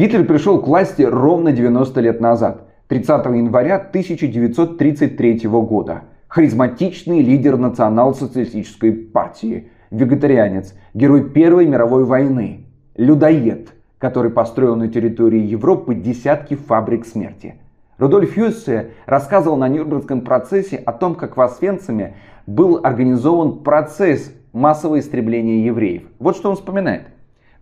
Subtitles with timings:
[0.00, 6.04] Гитлер пришел к власти ровно 90 лет назад, 30 января 1933 года.
[6.26, 12.64] Харизматичный лидер национал-социалистической партии, вегетарианец, герой Первой мировой войны,
[12.96, 17.56] людоед, который построил на территории Европы десятки фабрик смерти.
[17.98, 22.14] Рудольф Юссе рассказывал на Нюрнбергском процессе о том, как в Освенциме
[22.46, 26.04] был организован процесс массового истребления евреев.
[26.18, 27.02] Вот что он вспоминает.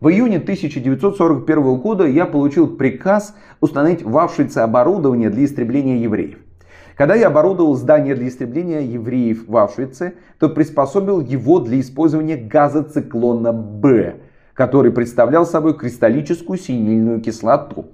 [0.00, 6.38] В июне 1941 года я получил приказ установить в Авшвице оборудование для истребления евреев.
[6.94, 12.84] Когда я оборудовал здание для истребления евреев в Авшвице, то приспособил его для использования газа
[12.84, 14.20] циклона Б,
[14.54, 17.86] который представлял собой кристаллическую синильную кислоту.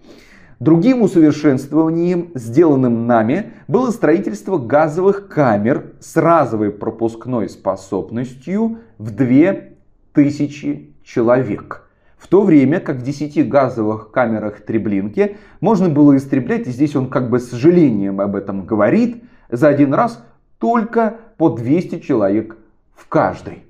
[0.60, 11.83] Другим усовершенствованием, сделанным нами, было строительство газовых камер с разовой пропускной способностью в 2000 человек.
[12.18, 17.08] В то время как в 10 газовых камерах Треблинки можно было истреблять, и здесь он
[17.08, 20.24] как бы с сожалением об этом говорит, за один раз
[20.58, 22.56] только по 200 человек
[22.94, 23.64] в каждой.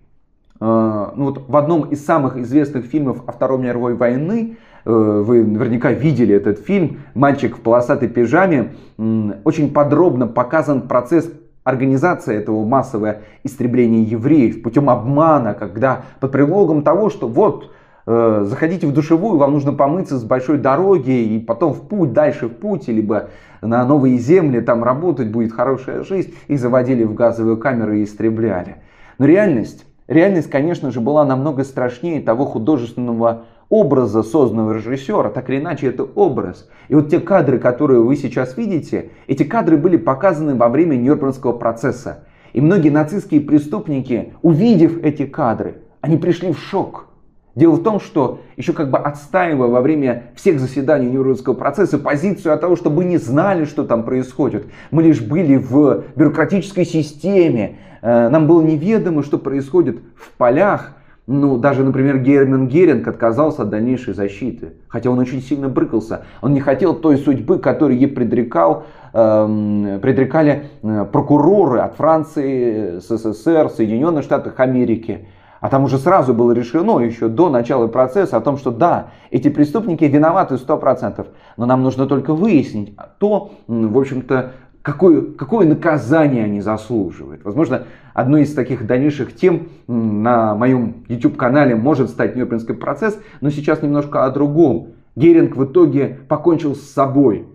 [0.60, 5.44] А, ну вот в одном из самых известных фильмов о Второй мировой войны, э, вы
[5.44, 11.30] наверняка видели этот фильм, «Мальчик в полосатой пижаме», очень подробно показан процесс
[11.64, 17.72] организации этого массового истребления евреев путем обмана, когда под предлогом того, что вот
[18.06, 22.52] заходите в душевую, вам нужно помыться с большой дороги и потом в путь, дальше в
[22.52, 23.30] путь, либо
[23.62, 26.34] на новые земли, там работать будет хорошая жизнь.
[26.48, 28.76] И заводили в газовую камеру и истребляли.
[29.18, 35.58] Но реальность, реальность, конечно же, была намного страшнее того художественного образа, созданного режиссера, так или
[35.58, 36.68] иначе это образ.
[36.88, 41.52] И вот те кадры, которые вы сейчас видите, эти кадры были показаны во время Нюрнбергского
[41.52, 42.24] процесса.
[42.52, 47.06] И многие нацистские преступники, увидев эти кадры, они пришли в шок.
[47.54, 52.52] Дело в том, что еще как бы отстаивая во время всех заседаний Нюрнбергского процесса позицию
[52.52, 54.66] о том, что мы не знали, что там происходит.
[54.90, 57.76] Мы лишь были в бюрократической системе.
[58.02, 60.96] Э, нам было неведомо, что происходит в полях.
[61.26, 64.74] Ну, даже, например, Герман Геринг отказался от дальнейшей защиты.
[64.88, 66.24] Хотя он очень сильно брыкался.
[66.42, 73.70] Он не хотел той судьбы, которую ей предрекал, эм, предрекали э, прокуроры от Франции, СССР,
[73.70, 75.26] Соединенных Штатов Америки.
[75.64, 79.48] А там уже сразу было решено, еще до начала процесса, о том, что да, эти
[79.48, 81.26] преступники виноваты 100%,
[81.56, 84.52] но нам нужно только выяснить то, в общем-то,
[84.82, 87.44] какое, какое наказание они заслуживают.
[87.44, 93.80] Возможно, одной из таких дальнейших тем на моем YouTube-канале может стать Нюрнбергский процесс, но сейчас
[93.80, 94.88] немножко о другом.
[95.16, 97.46] Геринг в итоге покончил с собой,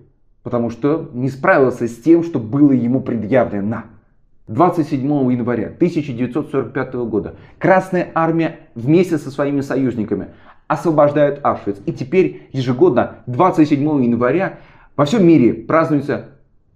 [0.42, 3.84] потому что не справился с тем, что было ему предъявлено.
[4.50, 10.30] 27 января 1945 года Красная Армия вместе со своими союзниками
[10.68, 11.78] освобождает Авшвиц.
[11.86, 14.58] И теперь ежегодно 27 января
[14.96, 16.30] во всем мире празднуется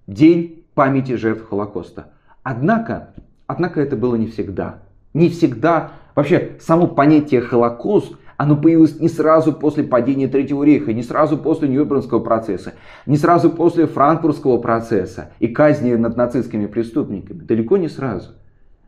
[0.06, 2.10] День памяти жертв Холокоста.
[2.44, 3.10] Однако,
[3.48, 4.80] однако это было не всегда.
[5.16, 8.14] Не всегда вообще само понятие Холокост
[8.44, 12.74] оно появилось не сразу после падения Третьего рейха, не сразу после Нюрнбергского процесса,
[13.06, 17.40] не сразу после Франкфуртского процесса и казни над нацистскими преступниками.
[17.40, 18.32] Далеко не сразу.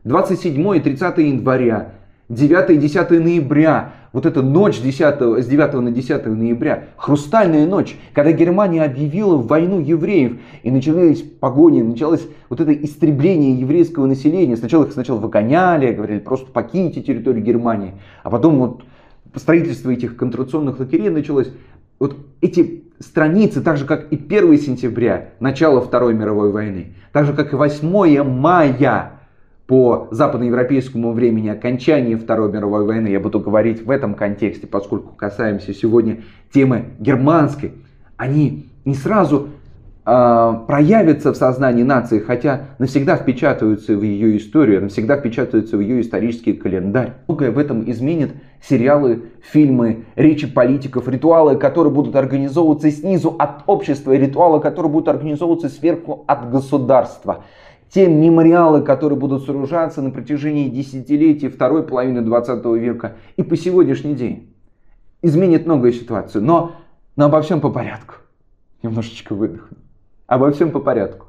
[0.04, 1.92] 27 и 30 января,
[2.28, 7.96] 9 и 10 ноября, вот эта ночь 10, с 9 на 10 ноября, хрустальная ночь,
[8.12, 14.56] когда Германия объявила войну евреев, и начались погони, началось вот это истребление еврейского населения.
[14.56, 18.82] Сначала их сначала выгоняли, говорили, просто покиньте территорию Германии, а потом вот
[19.36, 21.50] строительство этих концентрационных лагерей началось.
[21.98, 27.32] Вот эти страницы, так же как и 1 сентября, начало Второй мировой войны, так же
[27.32, 29.12] как и 8 мая
[29.66, 35.74] по западноевропейскому времени окончания Второй мировой войны, я буду говорить в этом контексте, поскольку касаемся
[35.74, 37.72] сегодня темы германской,
[38.16, 39.48] они не сразу
[40.04, 46.00] э, проявятся в сознании нации, хотя навсегда впечатаются в ее историю, навсегда впечатаются в ее
[46.00, 47.14] исторический календарь.
[47.26, 48.30] Многое в этом изменит
[48.68, 55.08] сериалы, фильмы, речи политиков, ритуалы, которые будут организовываться снизу от общества, и ритуалы, которые будут
[55.08, 57.44] организовываться сверху от государства.
[57.90, 64.14] Те мемориалы, которые будут сооружаться на протяжении десятилетий второй половины 20 века и по сегодняшний
[64.14, 64.52] день.
[65.22, 66.72] Изменит многое ситуацию, но,
[67.14, 68.14] но обо всем по порядку.
[68.82, 69.76] Немножечко выдохну.
[70.26, 71.26] Обо всем по порядку.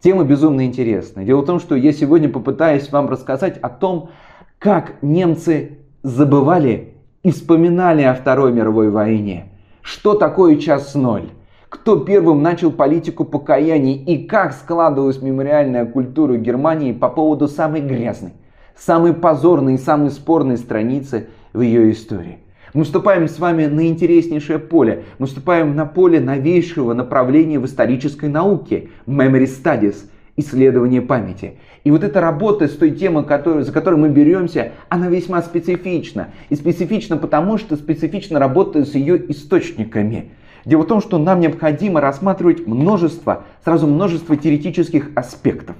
[0.00, 1.24] Тема безумно интересная.
[1.24, 4.10] Дело в том, что я сегодня попытаюсь вам рассказать о том,
[4.58, 9.46] как немцы забывали и вспоминали о Второй мировой войне.
[9.80, 11.30] Что такое час ноль?
[11.68, 18.32] Кто первым начал политику покаяний и как складывалась мемориальная культура Германии по поводу самой грязной,
[18.76, 22.38] самой позорной и самой спорной страницы в ее истории.
[22.74, 25.04] Мы вступаем с вами на интереснейшее поле.
[25.18, 29.96] Мы вступаем на поле новейшего направления в исторической науке– Memory Studies–
[30.36, 31.54] исследование памяти.
[31.84, 36.28] И вот эта работа с той темой, которую, за которую мы беремся, она весьма специфична.
[36.48, 40.30] И специфична потому, что специфично работает с ее источниками.
[40.64, 45.76] Дело в том, что нам необходимо рассматривать множество, сразу множество теоретических аспектов.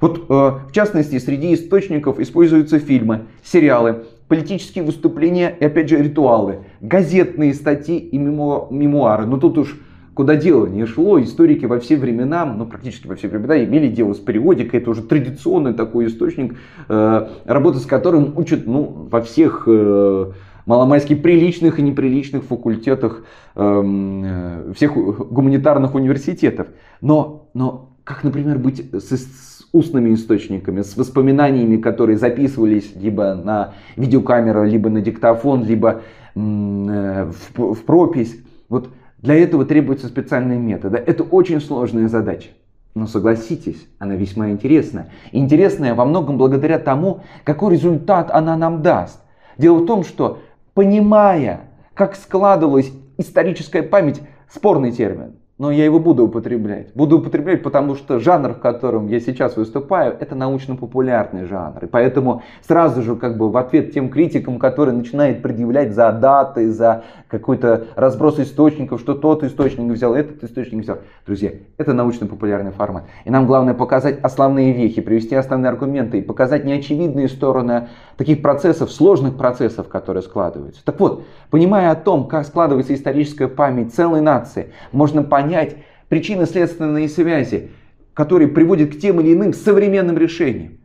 [0.00, 0.32] Вот, э,
[0.68, 7.96] в частности, среди источников используются фильмы, сериалы, политические выступления и, опять же, ритуалы, газетные статьи
[7.96, 9.24] и мему, мемуары.
[9.24, 9.78] Но тут уж
[10.16, 14.14] куда дело не шло, историки во все времена, ну практически во все времена имели дело
[14.14, 16.56] с периодикой, это уже традиционный такой источник,
[16.88, 20.32] э, работа с которым учат ну, во всех э,
[20.64, 23.24] маломайски приличных и неприличных факультетах
[23.56, 26.68] эм, э, всех гуманитарных университетов.
[27.02, 33.74] Но, но как, например, быть с, с устными источниками, с воспоминаниями, которые записывались либо на
[33.96, 36.00] видеокамеру, либо на диктофон, либо
[36.34, 38.34] э, в, в пропись.
[38.70, 38.88] Вот
[39.26, 40.98] для этого требуются специальные методы.
[40.98, 42.50] Это очень сложная задача.
[42.94, 45.10] Но согласитесь, она весьма интересная.
[45.32, 49.20] интересная во многом благодаря тому, какой результат она нам даст.
[49.58, 50.38] Дело в том, что
[50.74, 51.62] понимая,
[51.94, 56.88] как складывалась историческая память, спорный термин но я его буду употреблять.
[56.94, 61.84] Буду употреблять, потому что жанр, в котором я сейчас выступаю, это научно-популярный жанр.
[61.84, 66.70] И поэтому сразу же как бы в ответ тем критикам, которые начинают предъявлять за даты,
[66.70, 70.98] за какой-то разброс источников, что тот источник взял, этот источник взял.
[71.26, 73.04] Друзья, это научно-популярный формат.
[73.24, 78.90] И нам главное показать основные вехи, привести основные аргументы и показать неочевидные стороны таких процессов,
[78.90, 80.84] сложных процессов, которые складываются.
[80.84, 85.76] Так вот, понимая о том, как складывается историческая память целой нации, можно понять
[86.08, 87.70] причинно-следственные связи,
[88.14, 90.78] которые приводят к тем или иным современным решениям.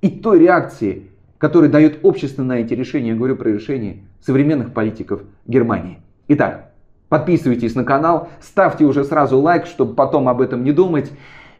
[0.00, 5.22] И той реакции, которую дает общество на эти решения, я говорю про решения современных политиков
[5.46, 5.98] Германии.
[6.28, 6.72] Итак,
[7.08, 11.10] подписывайтесь на канал, ставьте уже сразу лайк, чтобы потом об этом не думать.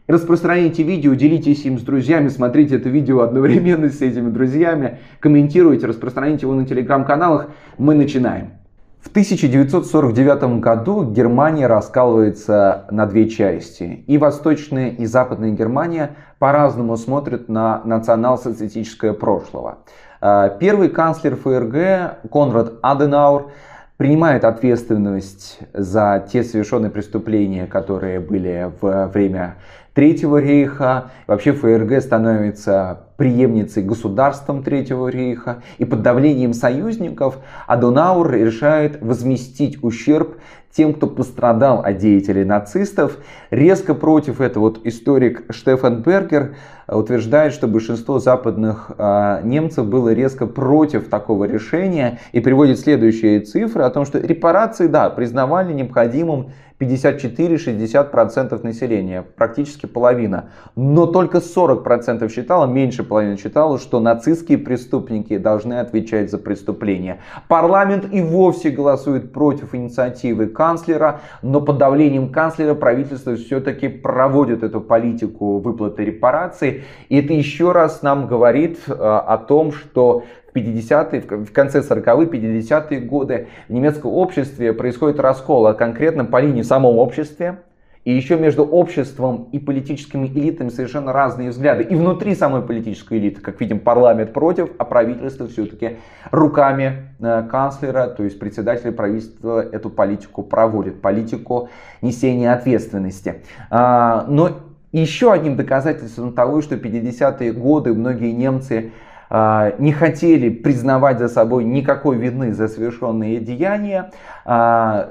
[0.07, 6.47] Распространяйте видео, делитесь им с друзьями, смотрите это видео одновременно с этими друзьями, комментируйте, распространяйте
[6.47, 7.49] его на телеграм-каналах.
[7.77, 8.53] Мы начинаем.
[9.01, 14.05] В 1949 году Германия раскалывается на две части.
[14.07, 19.79] И Восточная, и Западная Германия по-разному смотрят на национал-социалистическое прошлое.
[20.21, 23.51] А, первый канцлер ФРГ Конрад Аденаур
[23.97, 29.57] принимает ответственность за те совершенные преступления, которые были в время
[29.95, 31.11] Третьего рейха.
[31.27, 35.63] Вообще ФРГ становится преемницей государством Третьего рейха.
[35.79, 40.37] И под давлением союзников Адонаур решает возместить ущерб
[40.77, 43.17] тем, кто пострадал от деятелей нацистов.
[43.51, 46.55] Резко против этого вот историк Штефан Бергер
[46.87, 53.85] утверждает, что большинство западных э, немцев было резко против такого решения и приводит следующие цифры
[53.85, 60.51] о том, что репарации, да, признавали необходимым 54-60% населения, практически половина.
[60.75, 67.21] Но только 40% считало, меньше половины считало, что нацистские преступники должны отвечать за преступления.
[67.49, 74.81] Парламент и вовсе голосует против инициативы канцлера, но под давлением канцлера правительство все-таки проводит эту
[74.81, 76.85] политику выплаты репараций.
[77.09, 80.25] И это еще раз нам говорит э, о том, что
[80.57, 86.63] 50-е, в конце 40-е, 50-е годы в немецком обществе происходит раскол, а конкретно по линии
[86.63, 87.59] в самом обществе,
[88.07, 91.83] и еще между обществом и политическими элитами совершенно разные взгляды.
[91.83, 95.97] И внутри самой политической элиты, как видим, парламент против, а правительство все-таки
[96.31, 101.69] руками э, канцлера, то есть председателя правительства, эту политику проводит, политику
[102.01, 103.43] несения ответственности.
[103.71, 104.51] А, но
[104.93, 108.93] еще одним доказательством того, что 50-е годы многие немцы
[109.31, 114.11] не хотели признавать за собой никакой вины за совершенные деяния
[114.45, 115.09] а,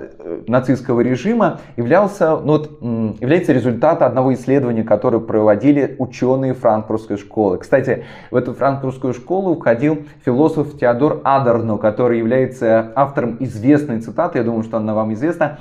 [0.48, 2.82] нацистского режима, являлся, ну, вот,
[3.20, 7.58] является результат одного исследования, которое проводили ученые франкфуртской школы.
[7.58, 14.44] Кстати, в эту франкфуртскую школу входил философ Теодор Адорно, который является автором известной цитаты, я
[14.46, 15.60] думаю, что она вам известна,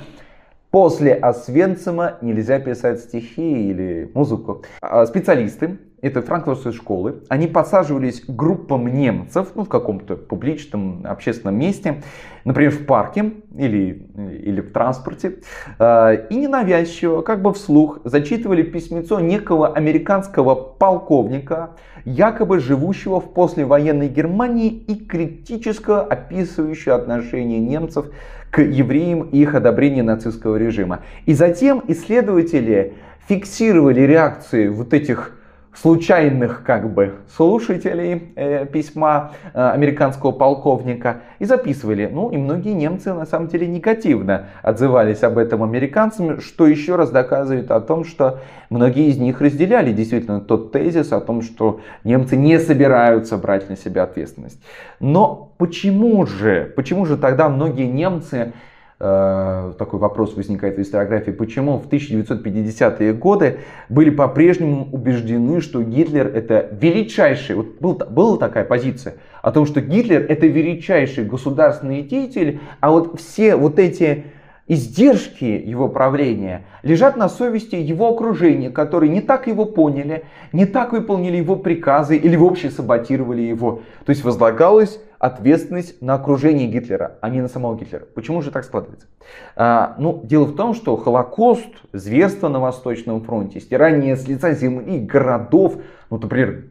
[0.75, 4.63] После Освенцима нельзя писать стихи или музыку.
[4.81, 12.03] А специалисты этой франкфуртской школы, они подсаживались группам немцев ну, в каком-то публичном общественном месте,
[12.43, 15.37] например, в парке или, или в транспорте,
[15.79, 21.71] э, и ненавязчиво, как бы вслух, зачитывали письмецо некого американского полковника,
[22.03, 28.07] якобы живущего в послевоенной Германии и критически описывающего отношение немцев
[28.51, 31.01] к евреям и их одобрение нацистского режима.
[31.25, 32.93] И затем исследователи
[33.27, 35.35] фиксировали реакции вот этих
[35.75, 42.09] случайных как бы слушателей э, письма э, американского полковника и записывали.
[42.11, 47.11] Ну и многие немцы на самом деле негативно отзывались об этом американцам, что еще раз
[47.11, 48.39] доказывает о том, что
[48.69, 53.75] многие из них разделяли действительно тот тезис о том, что немцы не собираются брать на
[53.75, 54.61] себя ответственность.
[54.99, 58.53] Но почему же, почему же тогда многие немцы
[58.97, 63.59] такой вопрос возникает в историографии, почему в 1950-е годы
[63.89, 69.81] были по-прежнему убеждены, что Гитлер это величайший, вот был, была такая позиция о том, что
[69.81, 74.25] Гитлер это величайший государственный деятель, а вот все вот эти
[74.67, 80.23] издержки его правления лежат на совести его окружения, которые не так его поняли,
[80.53, 83.81] не так выполнили его приказы или вообще саботировали его.
[84.05, 88.05] То есть возлагалось ответственность на окружение Гитлера, а не на самого Гитлера.
[88.13, 89.07] Почему же так складывается?
[89.55, 94.99] А, ну, дело в том, что Холокост, зверство на Восточном фронте, стирание с лица земли
[94.99, 95.77] городов,
[96.09, 96.65] ну, например,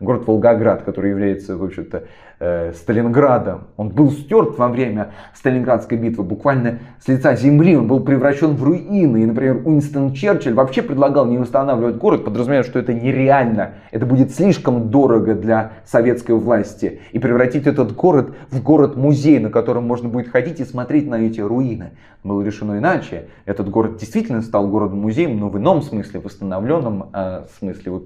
[0.00, 2.04] город Волгоград, который является, в общем-то,
[2.40, 3.64] э, Сталинградом.
[3.76, 7.76] Он был стерт во время Сталинградской битвы буквально с лица земли.
[7.76, 9.22] Он был превращен в руины.
[9.22, 13.74] И, например, Уинстон Черчилль вообще предлагал не устанавливать город, подразумевая, что это нереально.
[13.90, 17.00] Это будет слишком дорого для советской власти.
[17.12, 21.40] И превратить этот город в город-музей, на котором можно будет ходить и смотреть на эти
[21.40, 21.90] руины.
[22.24, 23.26] Было решено иначе.
[23.44, 27.92] Этот город действительно стал городом-музеем, но в ином смысле, восстановленном э, смысле.
[27.92, 28.04] Вот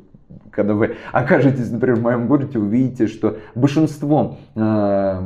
[0.50, 5.22] когда вы окажетесь, например, в моем городе, увидите, что большинство э,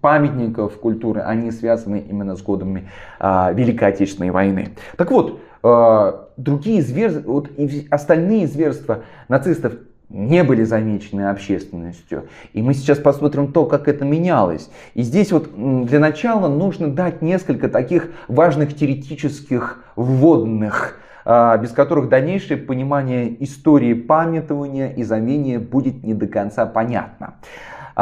[0.00, 2.88] памятников культуры, они связаны именно с годами
[3.18, 4.68] э, Великой Отечественной войны.
[4.96, 9.74] Так вот, э, другие зверства, вот, и остальные зверства нацистов
[10.10, 12.26] не были замечены общественностью.
[12.52, 14.68] И мы сейчас посмотрим то, как это менялось.
[14.94, 15.50] И здесь вот
[15.86, 23.94] для начала нужно дать несколько таких важных теоретических вводных а, без которых дальнейшее понимание истории
[23.94, 27.34] памятования и замения будет не до конца понятно.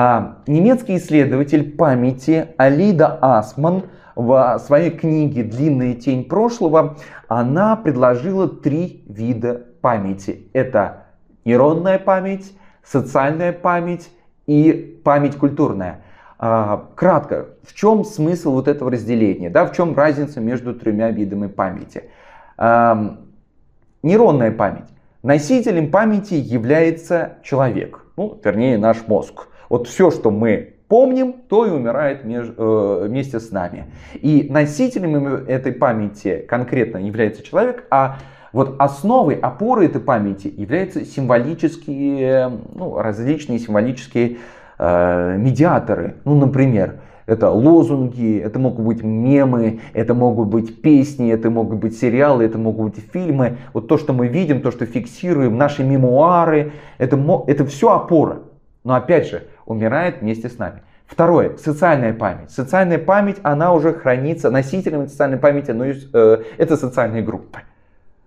[0.00, 3.82] А, немецкий исследователь памяти Алида Асман
[4.14, 6.96] в своей книге «Длинная тень прошлого»
[7.26, 10.48] она предложила три вида памяти.
[10.52, 11.06] Это
[11.44, 14.08] нейронная память, социальная память
[14.46, 16.02] и память культурная.
[16.38, 19.50] А, кратко, в чем смысл вот этого разделения?
[19.50, 22.04] Да, в чем разница между тремя видами памяти?
[22.58, 24.88] Нейронная память.
[25.22, 29.48] Носителем памяти является человек, ну, вернее, наш мозг.
[29.68, 33.86] Вот все, что мы помним, то и умирает меж, э, вместе с нами.
[34.14, 38.18] И носителем этой памяти конкретно является человек, а
[38.52, 44.38] вот основой, опорой этой памяти являются символические, ну, различные символические
[44.78, 46.16] э, медиаторы.
[46.24, 51.96] Ну, например, это лозунги, это могут быть мемы, это могут быть песни, это могут быть
[51.96, 53.58] сериалы, это могут быть фильмы.
[53.74, 58.40] Вот то, что мы видим, то, что фиксируем, наши мемуары, это, это все опора.
[58.82, 60.80] Но опять же, умирает вместе с нами.
[61.06, 62.50] Второе, социальная память.
[62.50, 67.60] Социальная память, она уже хранится, носителем социальной памяти, но э, это социальные группы.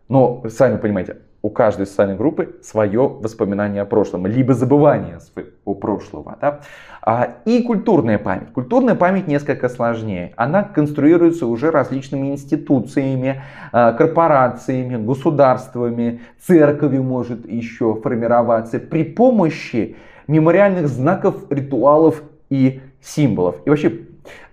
[0.10, 5.19] Но, сами понимаете, у каждой социальной группы свое воспоминание о прошлом, либо забывание
[5.65, 6.38] о прошлого.
[6.39, 6.62] Да?
[7.01, 8.53] А, и культурная память.
[8.53, 10.33] Культурная память несколько сложнее.
[10.36, 19.95] Она конструируется уже различными институциями, а, корпорациями, государствами, церковью может еще формироваться при помощи
[20.27, 23.55] мемориальных знаков, ритуалов и символов.
[23.65, 23.89] И вообще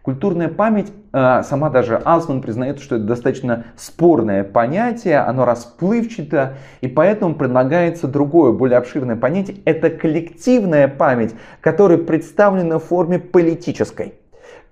[0.09, 6.89] Культурная память, э, сама даже Асман признает, что это достаточно спорное понятие, оно расплывчато, и
[6.89, 9.59] поэтому предлагается другое, более обширное понятие.
[9.67, 14.15] Это коллективная память, которая представлена в форме политической.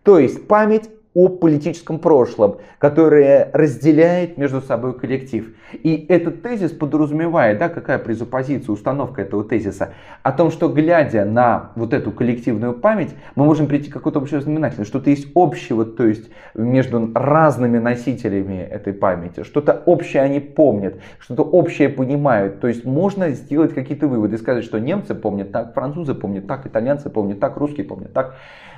[0.04, 5.56] То есть память о политическом прошлом, которое разделяет между собой коллектив.
[5.72, 11.72] И этот тезис подразумевает, да, какая презуппозиция, установка этого тезиса, о том, что глядя на
[11.74, 16.06] вот эту коллективную память, мы можем прийти к какому-то общему знаменателю, что-то есть общего, то
[16.06, 22.84] есть между разными носителями этой памяти, что-то общее они помнят, что-то общее понимают, то есть
[22.84, 27.56] можно сделать какие-то выводы, сказать, что немцы помнят так, французы помнят так, итальянцы помнят так,
[27.56, 28.34] русские помнят так.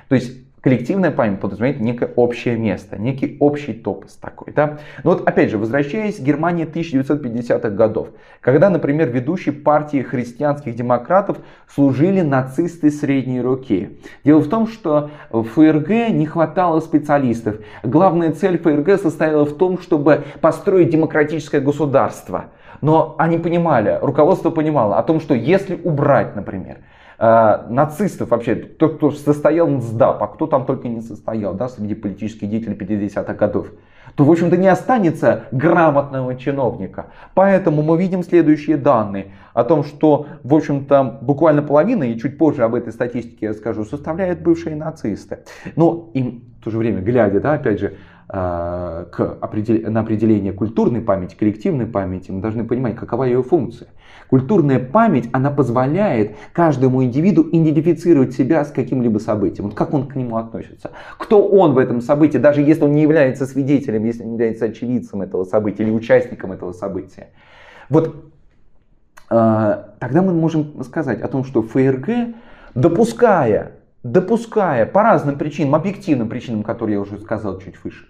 [0.09, 4.52] То есть коллективная память подразумевает некое общее место, некий общий топос такой.
[4.54, 4.78] Да?
[5.04, 8.08] Но вот опять же, возвращаясь к Германии 1950-х годов,
[8.40, 11.38] когда, например, ведущие партии христианских демократов
[11.68, 13.98] служили нацисты средней руки.
[14.24, 17.56] Дело в том, что в ФРГ не хватало специалистов.
[17.82, 22.46] Главная цель ФРГ состояла в том, чтобы построить демократическое государство.
[22.80, 26.78] Но они понимали, руководство понимало о том, что если убрать, например,
[27.18, 31.94] э, нацистов вообще, кто, кто состоял НСДАП, а кто там только не состоял, да, среди
[31.94, 33.68] политических деятелей 50-х годов,
[34.14, 37.06] то, в общем-то, не останется грамотного чиновника.
[37.34, 42.64] Поэтому мы видим следующие данные о том, что, в общем-то, буквально половина, и чуть позже
[42.64, 45.40] об этой статистике я скажу, составляют бывшие нацисты.
[45.76, 47.94] Но им в то же время, глядя, да, опять же,
[48.30, 49.90] к определ...
[49.90, 53.88] на определение культурной памяти, коллективной памяти, мы должны понимать, какова ее функция.
[54.28, 59.68] Культурная память, она позволяет каждому индивиду идентифицировать себя с каким-либо событием.
[59.68, 60.90] Вот как он к нему относится.
[61.16, 65.23] Кто он в этом событии, даже если он не является свидетелем, если не является очевидцем
[65.23, 67.28] этого события или участником этого события.
[67.88, 68.30] Вот
[69.30, 72.35] э, тогда мы можем сказать о том, что ФРГ,
[72.75, 78.04] допуская, допуская по разным причинам, объективным причинам, которые я уже сказал чуть выше,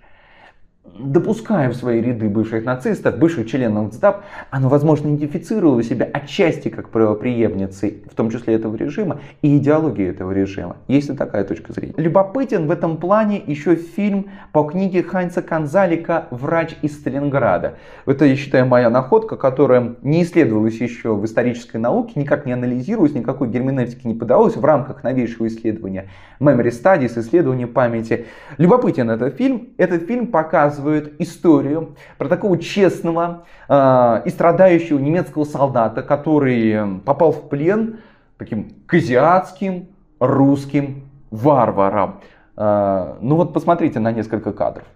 [0.98, 6.88] допуская в свои ряды бывших нацистов, бывших членов ЦДАП, она, возможно, идентифицировала себя отчасти как
[6.90, 10.76] правоприемницей, в том числе этого режима, и идеологии этого режима.
[10.88, 11.94] Есть ли такая точка зрения?
[11.96, 17.74] Любопытен в этом плане еще фильм по книге Хайнца Канзалика «Врач из Сталинграда».
[18.06, 23.14] Это, я считаю, моя находка, которая не исследовалась еще в исторической науке, никак не анализировалась,
[23.14, 26.08] никакой герменевтики не подавалась в рамках новейшего исследования
[26.40, 28.26] Memory Studies, исследования памяти.
[28.56, 29.68] Любопытен этот фильм.
[29.76, 37.32] Этот фильм показывает рассказывают историю про такого честного э, и страдающего немецкого солдата, который попал
[37.32, 38.00] в плен
[38.38, 39.88] таким к азиатским
[40.20, 42.20] русским варварам.
[42.56, 44.86] Э, ну вот посмотрите на несколько кадров.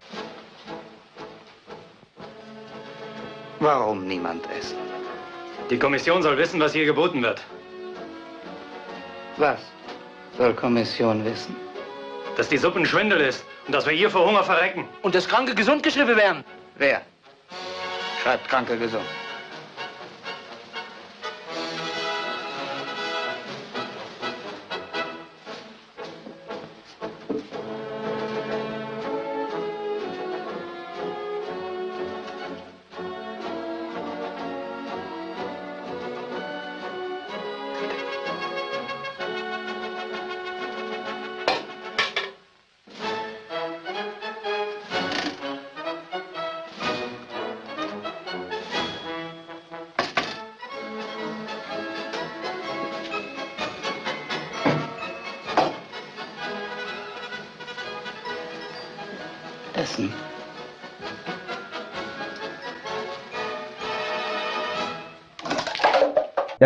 [3.61, 4.77] Warum niemand essen?
[5.71, 7.41] Die Kommission soll wissen, was hier geboten wird.
[9.39, 9.61] Was
[10.37, 11.55] soll Kommission wissen?
[12.37, 14.89] Dass die Suppe ein Schwindel ist und dass wir hier vor Hunger verrecken.
[15.03, 16.45] Und dass Kranke gesund geschrieben werden.
[16.77, 17.03] Wer?
[18.23, 19.05] Schreibt Kranke gesund.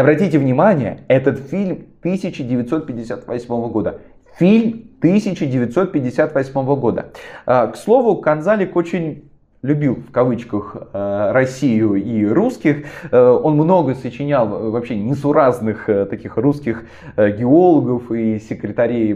[0.07, 3.99] Обратите внимание, этот фильм 1958 года.
[4.39, 7.07] Фильм 1958 года.
[7.45, 9.26] А, к слову, Канзалик очень
[9.63, 12.87] любил в кавычках э, Россию и русских.
[13.11, 16.85] Э, он много сочинял э, вообще несуразных таких русских
[17.17, 19.15] геологов и секретарей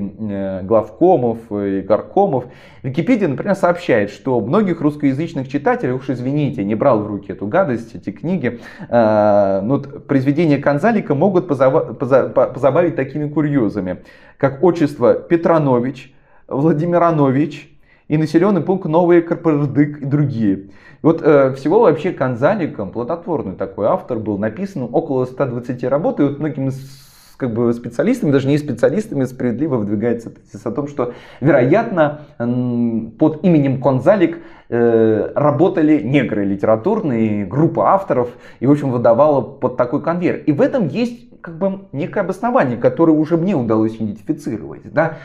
[0.63, 2.47] главкомов и горкомов.
[2.83, 7.95] Википедия, например, сообщает, что многих русскоязычных читателей, уж извините, не брал в руки эту гадость,
[7.95, 13.99] эти книги, но произведения Канзалика могут позабавить такими курьезами,
[14.39, 16.15] как отчество Петранович,
[16.49, 17.70] Владимиранович,
[18.11, 20.71] и населенный пункт Новый Карпардык и другие.
[21.01, 26.41] вот э, всего вообще Канзаликом, плодотворный такой автор был, написан около 120 работ, и вот
[26.41, 26.73] многими
[27.37, 33.81] как бы специалистами, даже не специалистами, справедливо выдвигается тезис о том, что, вероятно, под именем
[33.81, 34.39] Конзалик
[34.71, 40.43] э, работали негры литературные, группа авторов, и, в общем, выдавала под такой конвейер.
[40.47, 44.93] И в этом есть как бы некое обоснование, которое уже мне удалось идентифицировать.
[44.93, 45.19] Да?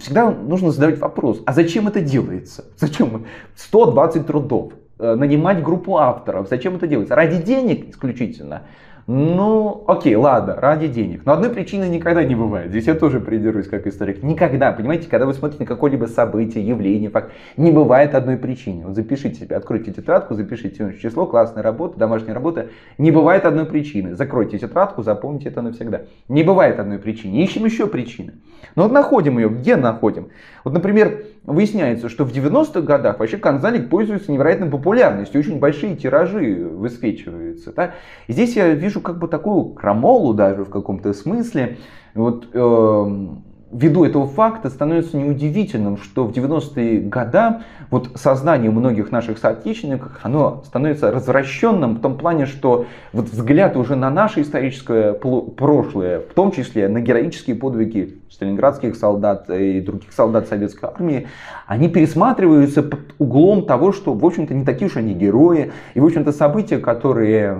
[0.00, 2.66] Всегда нужно задавать вопрос, а зачем это делается?
[2.76, 3.24] Зачем
[3.56, 4.74] 120 трудов?
[4.98, 6.48] Э, нанимать группу авторов.
[6.50, 7.14] Зачем это делается?
[7.14, 8.64] Ради денег исключительно.
[9.06, 11.26] Ну, окей, ладно, ради денег.
[11.26, 12.70] Но одной причины никогда не бывает.
[12.70, 14.22] Здесь я тоже придерусь как историк.
[14.22, 18.86] Никогда, понимаете, когда вы смотрите на какое-либо событие, явление, факт, не бывает одной причины.
[18.86, 22.68] Вот запишите себе, откройте тетрадку, запишите число, классная работа, домашняя работа.
[22.96, 24.14] Не бывает одной причины.
[24.14, 26.02] Закройте тетрадку, запомните это навсегда.
[26.28, 27.36] Не бывает одной причины.
[27.36, 28.32] Ищем еще причины.
[28.74, 29.50] Но вот находим ее.
[29.50, 30.28] Где находим?
[30.64, 35.40] Вот, например, выясняется, что в 90-х годах вообще канзалик пользуется невероятной популярностью.
[35.40, 37.72] Очень большие тиражи высвечиваются.
[37.72, 37.94] Да?
[38.28, 41.78] Здесь я вижу как бы такую крамолу даже в каком-то смысле.
[42.14, 43.26] Вот, э,
[43.74, 50.62] ввиду этого факта становится неудивительным, что в 90-е годы вот сознание многих наших соотечественников, оно
[50.64, 56.52] становится развращенным в том плане, что вот взгляд уже на наше историческое прошлое, в том
[56.52, 61.26] числе на героические подвиги сталинградских солдат и других солдат советской армии,
[61.66, 66.04] они пересматриваются под углом того, что, в общем-то, не такие уж они герои, и, в
[66.04, 67.56] общем-то, события, которые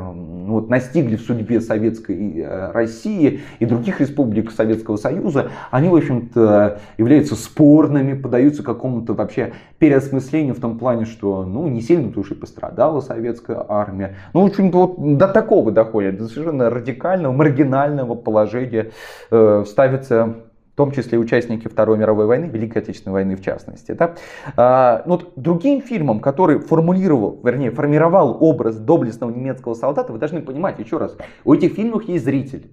[0.47, 6.79] вот, настигли в судьбе Советской э, России и других республик Советского Союза, они, в общем-то,
[6.99, 12.35] являются спорными, подаются какому-то вообще переосмыслению в том плане, что, ну, не сильно-то уж и
[12.35, 14.17] пострадала советская армия.
[14.33, 18.91] Ну, в общем-то, вот до такого доходит, до совершенно радикального, маргинального положения
[19.31, 20.37] э, ставится
[20.75, 23.93] в том числе участники Второй мировой войны, Великой Отечественной войны в частности.
[23.93, 24.17] Да?
[24.57, 30.43] А, ну, вот другим фильмом, который формулировал, вернее, формировал образ доблестного немецкого солдата, вы должны
[30.43, 32.73] понимать, еще раз, у этих фильмов есть зритель.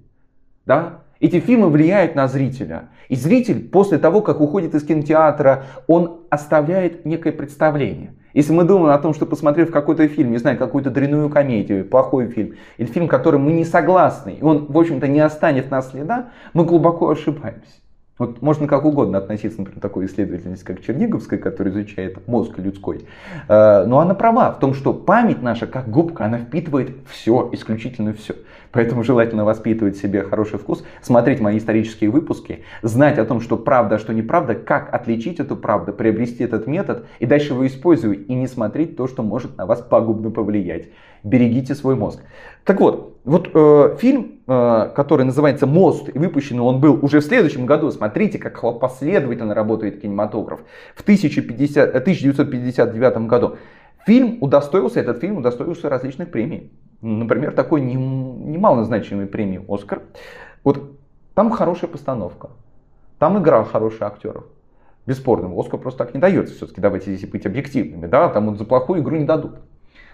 [0.65, 1.01] Да?
[1.19, 2.89] Эти фильмы влияют на зрителя.
[3.07, 8.15] И зритель после того, как уходит из кинотеатра, он оставляет некое представление.
[8.33, 12.29] Если мы думаем о том, что посмотрев какой-то фильм, не знаю, какую-то дрянную комедию, плохой
[12.29, 16.29] фильм, или фильм, который мы не согласны, и он, в общем-то, не останет нас следа,
[16.53, 17.81] мы глубоко ошибаемся.
[18.21, 23.07] Вот можно как угодно относиться, например, к такой исследовательности, как Черниговская, которая изучает мозг людской.
[23.47, 28.13] Э, но она права в том, что память наша, как губка, она впитывает все, исключительно
[28.13, 28.35] все.
[28.71, 33.57] Поэтому желательно воспитывать в себе хороший вкус, смотреть мои исторические выпуски, знать о том, что
[33.57, 38.29] правда, а что неправда, как отличить эту правду, приобрести этот метод и дальше его использовать
[38.29, 40.89] и не смотреть то, что может на вас пагубно повлиять.
[41.23, 42.21] Берегите свой мозг.
[42.63, 47.23] Так вот, вот э, фильм, э, который называется «Мост», и выпущенный он был уже в
[47.23, 50.61] следующем году, смотрите, как последовательно работает кинематограф,
[50.95, 53.57] в 1050, 1959 году.
[54.07, 56.71] Фильм удостоился, этот фильм удостоился различных премий.
[57.01, 60.03] Например, такой немалозначимой премии «Оскар».
[60.63, 60.97] Вот
[61.33, 62.49] там хорошая постановка,
[63.17, 64.45] там игра хороших актеров.
[65.07, 66.53] Бесспорно, Оскар просто так не дается.
[66.55, 68.05] Все-таки давайте здесь быть объективными.
[68.05, 68.29] Да?
[68.29, 69.55] Там вот за плохую игру не дадут.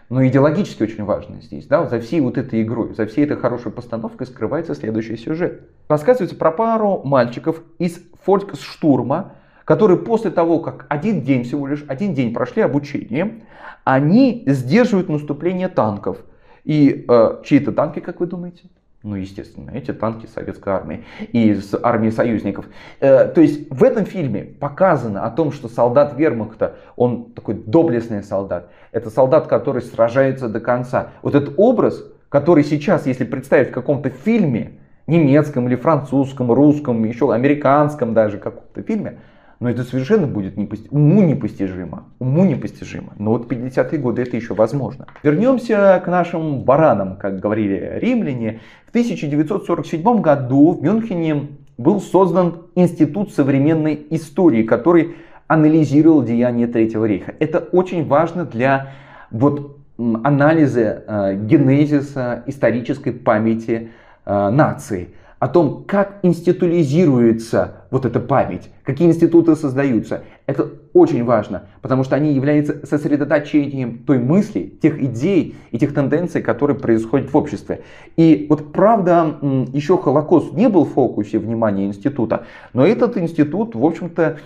[0.10, 3.73] Но идеологически очень важно здесь, да, за всей вот этой игрой, за всей этой хорошей
[3.73, 5.69] постановкой скрывается следующий сюжет.
[5.89, 9.34] Рассказывается про пару мальчиков из фольксштурма,
[9.65, 13.43] которые после того, как один день всего лишь, один день прошли обучение,
[13.84, 16.19] они сдерживают наступление танков.
[16.67, 18.63] И э, чьи-то танки, как вы думаете?
[19.01, 22.65] Ну, естественно, эти танки советской армии и с армии союзников.
[22.99, 28.21] Э, то есть в этом фильме показано о том, что солдат вермахта, он такой доблестный
[28.21, 28.69] солдат.
[28.91, 31.12] Это солдат, который сражается до конца.
[31.21, 34.73] Вот этот образ, который сейчас, если представить в каком-то фильме,
[35.08, 39.19] немецком или французском, русском, еще американском даже каком-то фильме,
[39.60, 40.88] но это совершенно будет непости...
[40.91, 42.06] уму непостижимо.
[42.20, 43.13] Уму непостижимо.
[43.17, 45.08] Но вот 50-е годы это еще возможно.
[45.24, 48.60] Вернемся к нашим баранам, как говорили римляне.
[48.86, 55.15] В 1947 году в Мюнхене был создан Институт современной истории, который
[55.48, 57.34] анализировал деяния Третьего рейха.
[57.39, 58.91] Это очень важно для
[59.32, 63.89] вот, анализа э, генезиса исторической памяти
[64.26, 70.23] э, нации о том, как институализируется вот эта память, какие институты создаются.
[70.45, 76.41] Это очень важно, потому что они являются сосредоточением той мысли, тех идей и тех тенденций,
[76.41, 77.84] которые происходят в обществе.
[78.15, 79.38] И вот правда,
[79.73, 84.38] еще Холокост не был в фокусе внимания института, но этот институт, в общем-то,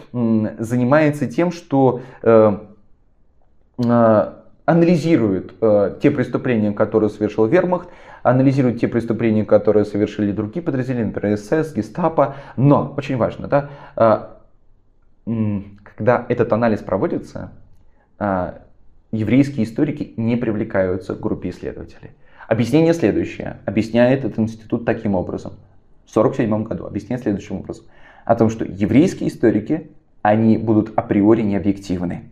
[0.60, 2.58] занимается тем, что э,
[3.78, 4.34] э,
[4.66, 7.90] анализирует э, те преступления, которые совершил Вермахт,
[8.24, 12.36] анализирует те преступления, которые совершили другие подразделения, например, СС, Гестапо.
[12.58, 13.70] Но, очень важно, да,
[15.26, 17.52] э, когда этот анализ проводится,
[18.20, 18.54] э,
[19.12, 22.12] еврейские историки не привлекаются к группе исследователей.
[22.48, 23.58] Объяснение следующее.
[23.66, 25.54] Объясняет этот институт таким образом.
[26.06, 27.86] В 1947 году объясняет следующим образом.
[28.26, 29.90] О том, что еврейские историки,
[30.22, 32.30] они будут априори необъективны.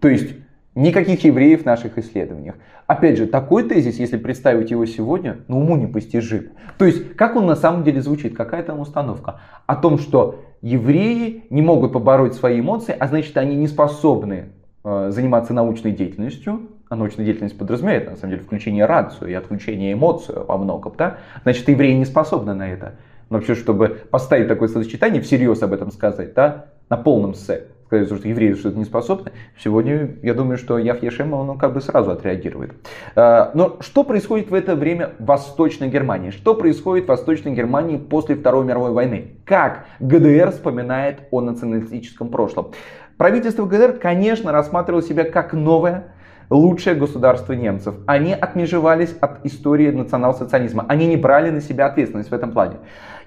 [0.00, 0.34] То есть
[0.74, 2.54] Никаких евреев в наших исследованиях.
[2.86, 6.52] Опять же, такой тезис, если представить его сегодня, ну уму непостижим.
[6.78, 9.40] То есть, как он на самом деле звучит, какая там установка?
[9.66, 14.46] О том, что евреи не могут побороть свои эмоции, а значит, они не способны
[14.82, 19.92] э, заниматься научной деятельностью, а научная деятельность подразумевает, на самом деле, включение рацию и отключение
[19.92, 21.18] эмоций во многом, да?
[21.42, 22.94] Значит, евреи не способны на это.
[23.28, 28.18] Но вообще, чтобы поставить такое сочетание, всерьез об этом сказать, да, на полном сет сказать,
[28.18, 32.10] что евреи что-то не способны, сегодня я думаю, что Яв Ешема, он как бы сразу
[32.10, 32.72] отреагирует.
[33.14, 36.30] А, но что происходит в это время в Восточной Германии?
[36.30, 39.36] Что происходит в Восточной Германии после Второй мировой войны?
[39.44, 42.72] Как ГДР вспоминает о националистическом прошлом?
[43.18, 46.14] Правительство ГДР, конечно, рассматривало себя как новое,
[46.48, 47.94] лучшее государство немцев.
[48.06, 50.86] Они отмежевались от истории национал-социализма.
[50.88, 52.76] Они не брали на себя ответственность в этом плане.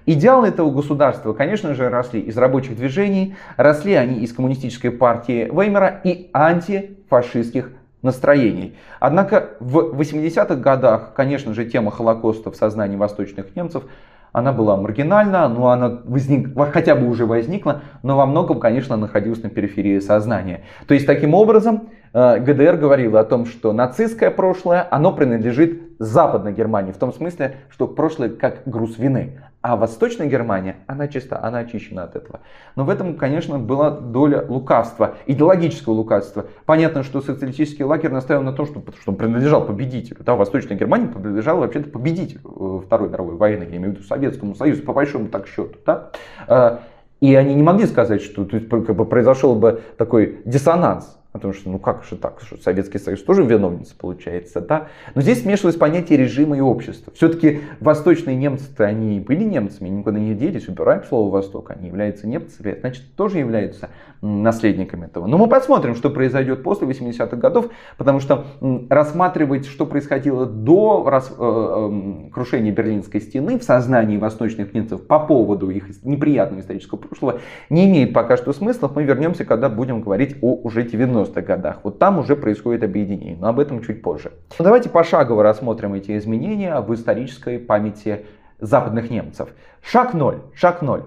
[0.07, 5.99] Идеалы этого государства, конечно же, росли из рабочих движений, росли они из коммунистической партии Веймера
[6.03, 7.71] и антифашистских
[8.03, 8.75] настроений.
[8.99, 13.83] Однако в 80-х годах, конечно же, тема Холокоста в сознании восточных немцев
[14.31, 19.41] она была маргинальна, но она возник, хотя бы уже возникла, но во многом, конечно, находилась
[19.41, 20.65] на периферии сознания.
[20.87, 26.51] То есть, таким образом, э, ГДР говорила о том, что нацистское прошлое, оно принадлежит Западной
[26.51, 29.39] Германии, в том смысле, что прошлое как груз вины.
[29.67, 32.41] А Восточная Германия, она чиста, она очищена от этого.
[32.75, 36.45] Но в этом, конечно, была доля лукавства, идеологического лукавства.
[36.67, 40.17] Понятно, что социалистический лагерь наставил на том, что, что он принадлежал победителю.
[40.23, 44.53] Да, Восточная Германия принадлежала вообще-то победителю э, Второй мировой войны, я имею в виду Советскому
[44.53, 45.79] Союзу, по большому так счету.
[45.83, 46.11] Да?
[46.47, 46.77] Э,
[47.21, 51.79] и они не могли сказать, что как бы, произошел бы такой диссонанс Потому что, ну
[51.79, 54.87] как же так, что Советский Союз тоже виновница получается, да?
[55.15, 57.11] Но здесь смешивалось понятие режима и общества.
[57.13, 62.77] Все-таки восточные немцы-то, они были немцами, никуда не делись, убираем слово Восток, они являются немцами,
[62.79, 63.89] значит, тоже являются
[64.21, 65.27] наследниками этого.
[65.27, 67.67] Но мы посмотрим, что произойдет после 80-х годов,
[67.97, 68.45] потому что
[68.89, 75.19] рассматривать, что происходило до рас, э, э, крушения Берлинской стены в сознании восточных немцев по
[75.19, 78.89] поводу их неприятного исторического прошлого, не имеет пока что смысла.
[78.95, 81.79] Мы вернемся, когда будем говорить о уже 90 90-х годах.
[81.83, 84.31] Вот там уже происходит объединение, но об этом чуть позже.
[84.51, 88.25] Но ну, давайте пошагово рассмотрим эти изменения в исторической памяти
[88.59, 89.49] западных немцев.
[89.81, 90.41] Шаг 0.
[90.53, 91.03] Шаг 0.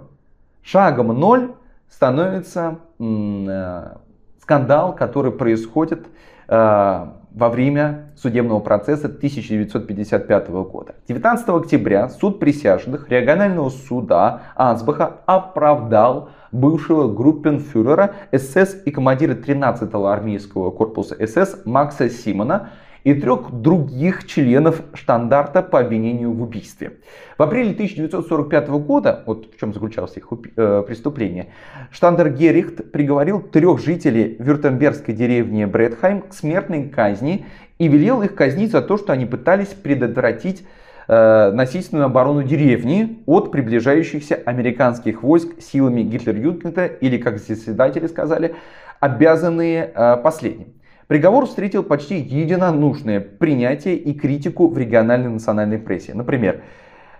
[0.63, 1.55] Шагом 0
[1.89, 3.97] становится э,
[4.43, 6.07] скандал, который происходит
[6.49, 7.07] э,
[7.39, 10.95] во время судебного процесса 1955 года.
[11.09, 20.71] 19 октября суд присяжных регионального суда Ансбаха оправдал бывшего группенфюрера СС и командира 13-го армейского
[20.71, 22.71] корпуса СС Макса Симона
[23.05, 26.99] и трех других членов штандарта по обвинению в убийстве.
[27.39, 31.49] В апреле 1945 года, вот в чем заключалось их э, преступление,
[31.91, 37.47] штандарт Герихт приговорил трех жителей вюртембергской деревни Бредхайм к смертной казни
[37.79, 40.67] и велел их казнить за то, что они пытались предотвратить
[41.11, 48.55] Э, насильственную оборону деревни от приближающихся американских войск силами Гитлер-Югента или, как заседатели сказали,
[49.01, 50.75] обязанные э, последним.
[51.07, 56.13] Приговор встретил почти единодушное принятие и критику в региональной национальной прессе.
[56.13, 56.61] Например,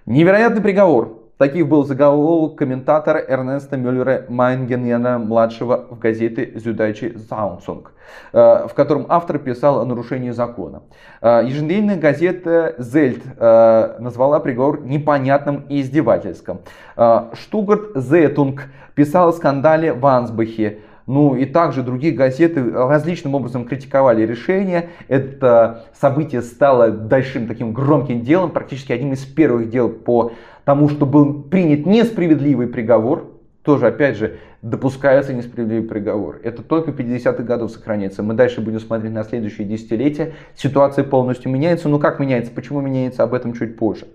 [0.05, 7.93] невероятный приговор, Таких был заголовок комментатора Эрнеста Мюллера Майнгенена-младшего в газете «Зюдачи Заунсунг»,
[8.33, 10.83] э, в котором автор писал о нарушении закона.
[11.23, 16.59] Э, еженедельная газета «Зельт» э, назвала приговор непонятным и издевательским.
[17.35, 18.65] Штугарт Зетунг
[18.97, 24.91] писал о скандале в Ансбахе, ну и также другие газеты различным образом критиковали решение.
[25.07, 30.33] Это событие стало большим таким громким делом, практически одним из первых дел по
[30.69, 33.33] тому, что был принят несправедливый приговор.
[33.63, 36.41] Тоже, опять же, допускается несправедливый приговор.
[36.45, 38.23] Это только в 50-х годах сохраняется.
[38.23, 40.35] Мы дальше будем смотреть на следующие десятилетия.
[40.55, 41.89] Ситуация полностью меняется.
[41.89, 44.09] Но как меняется, почему меняется, об этом чуть позже.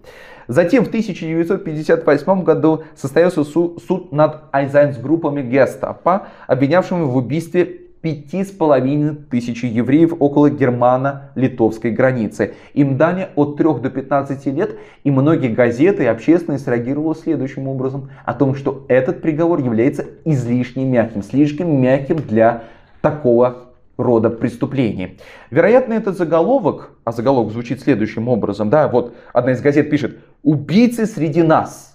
[0.47, 9.15] Затем в 1958 году состоялся суд над айзенс-группами гестапо, обвинявшими в убийстве пяти с половиной
[9.15, 12.53] тысячи евреев около германо-литовской границы.
[12.73, 18.09] Им дали от 3 до 15 лет, и многие газеты и общественность реагировали следующим образом,
[18.25, 22.63] о том, что этот приговор является излишне мягким, слишком мягким для
[22.99, 25.17] такого рода преступлений.
[25.49, 31.05] Вероятно, этот заголовок, а заголовок звучит следующим образом, да, вот одна из газет пишет «Убийцы
[31.05, 31.92] среди нас».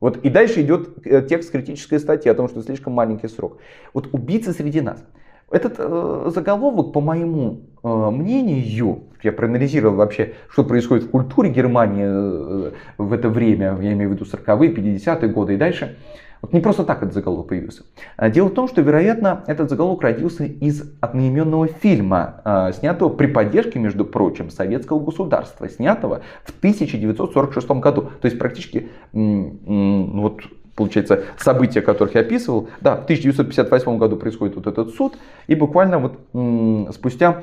[0.00, 3.58] Вот и дальше идет э, текст критической статьи о том, что слишком маленький срок.
[3.94, 5.02] Вот убийцы среди нас.
[5.50, 12.04] Этот э, заголовок, по моему э, мнению, я проанализировал вообще, что происходит в культуре Германии
[12.04, 15.96] э, в это время, я имею в виду 40-е, 50-е годы и дальше,
[16.42, 17.82] вот не просто так этот заголовок появился.
[18.16, 23.26] А, дело в том, что, вероятно, этот заголовок родился из одноименного фильма, а, снятого при
[23.26, 28.10] поддержке, между прочим, советского государства, снятого в 1946 году.
[28.20, 30.40] То есть практически вот
[30.76, 32.68] получается, события, которых я описывал.
[32.80, 37.42] Да, в 1958 году происходит вот этот суд, и буквально вот спустя,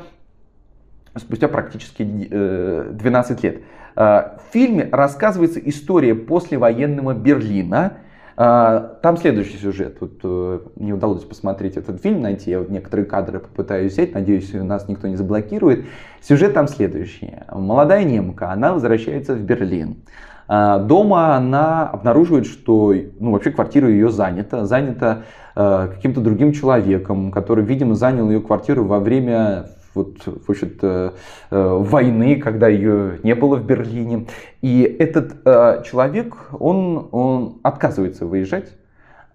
[1.16, 3.62] спустя практически 12 э, лет.
[3.96, 7.98] А, в фильме рассказывается история послевоенного Берлина,
[8.36, 9.98] там следующий сюжет.
[10.00, 12.52] Вот, э, не удалось посмотреть этот фильм, найти.
[12.52, 14.14] Я вот некоторые кадры попытаюсь взять.
[14.14, 15.86] Надеюсь, нас никто не заблокирует.
[16.22, 17.34] Сюжет там следующий.
[17.52, 19.98] Молодая немка, она возвращается в Берлин.
[20.48, 24.66] А, дома она обнаруживает, что ну, вообще квартира ее занята.
[24.66, 25.24] Занята
[25.56, 31.14] э, каким-то другим человеком, который, видимо, занял ее квартиру во время вот, в общем-то,
[31.52, 34.28] э, войны, когда ее не было в Берлине.
[34.62, 38.74] И этот э, человек, он, он отказывается выезжать,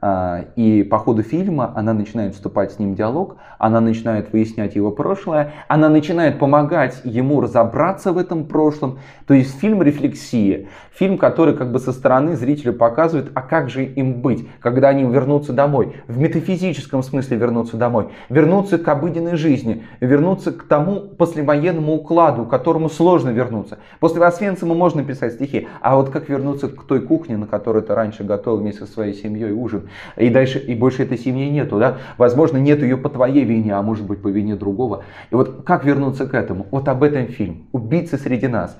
[0.00, 4.76] А, и по ходу фильма она начинает вступать с ним в диалог, она начинает выяснять
[4.76, 9.00] его прошлое, она начинает помогать ему разобраться в этом прошлом.
[9.26, 10.68] То есть фильм рефлексия,
[10.98, 15.04] фильм, который как бы со стороны зрителю показывает, а как же им быть, когда они
[15.04, 21.94] вернутся домой, в метафизическом смысле вернуться домой, вернуться к обыденной жизни, вернуться к тому послевоенному
[21.94, 23.78] укладу, к которому сложно вернуться.
[24.00, 27.94] После Освенцима можно писать стихи, а вот как вернуться к той кухне, на которой ты
[27.94, 31.98] раньше готовил вместе со своей семьей ужин, и дальше, и больше этой семьи нету, да?
[32.16, 35.04] Возможно, нет ее по твоей вине, а может быть по вине другого.
[35.30, 36.66] И вот как вернуться к этому?
[36.70, 37.68] Вот об этом фильм.
[37.72, 38.76] Убийцы среди нас.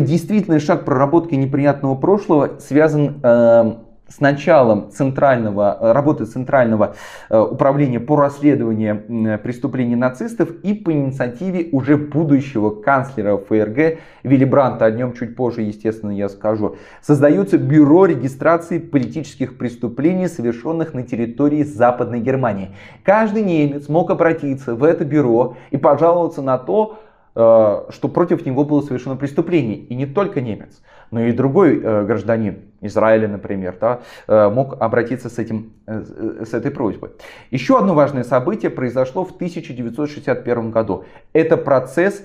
[0.00, 3.74] Действительный шаг проработки неприятного прошлого связан э,
[4.08, 6.94] с началом центрального, работы Центрального
[7.28, 14.86] э, управления по расследованию преступлений нацистов и по инициативе уже будущего канцлера ФРГ Вилли Бранта,
[14.86, 21.62] о нем чуть позже, естественно, я скажу, создается Бюро регистрации политических преступлений, совершенных на территории
[21.62, 22.70] Западной Германии.
[23.04, 27.07] Каждый немец мог обратиться в это бюро и пожаловаться на то, Э,
[27.38, 29.76] что против него было совершено преступление.
[29.76, 35.30] И не только немец, но и другой э, гражданин Израиля, например, да, э, мог обратиться
[35.30, 37.10] с, этим, с этой просьбой.
[37.52, 41.04] Еще одно важное событие произошло в 1961 году.
[41.32, 42.24] Это процесс,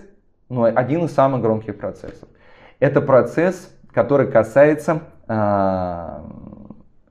[0.50, 2.28] ну, один из самых громких процессов.
[2.80, 5.02] Это процесс, который касается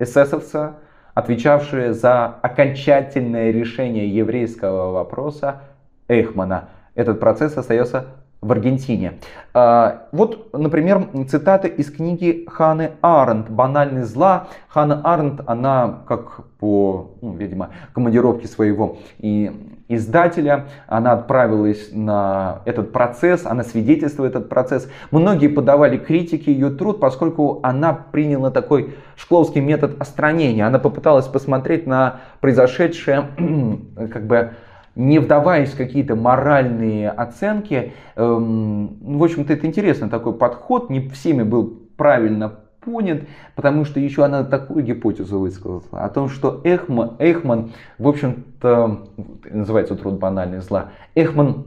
[0.00, 0.74] эсэсовца,
[1.14, 5.60] отвечавшего за окончательное решение еврейского вопроса
[6.08, 8.06] Эхмана– этот процесс остается
[8.42, 9.20] в Аргентине.
[9.54, 14.48] А, вот, например, цитаты из книги Ханы Аренд «Банальность зла».
[14.68, 22.92] Хана Аренд, она, как по, ну, видимо, командировке своего и издателя, она отправилась на этот
[22.92, 24.88] процесс, она свидетельствует этот процесс.
[25.12, 30.66] Многие подавали критики ее труд, поскольку она приняла такой шкловский метод остранения.
[30.66, 33.28] Она попыталась посмотреть на произошедшее,
[34.12, 34.52] как бы,
[34.94, 37.92] не вдаваясь в какие-то моральные оценки.
[38.16, 43.22] Эм, ну, в общем-то, это интересный такой подход, не всеми был правильно понят,
[43.54, 49.08] потому что еще она такую гипотезу высказала, о том, что Эхман, Эхман в общем-то,
[49.50, 51.64] называется труд банальный зла, Эхман,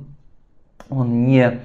[0.90, 1.62] он не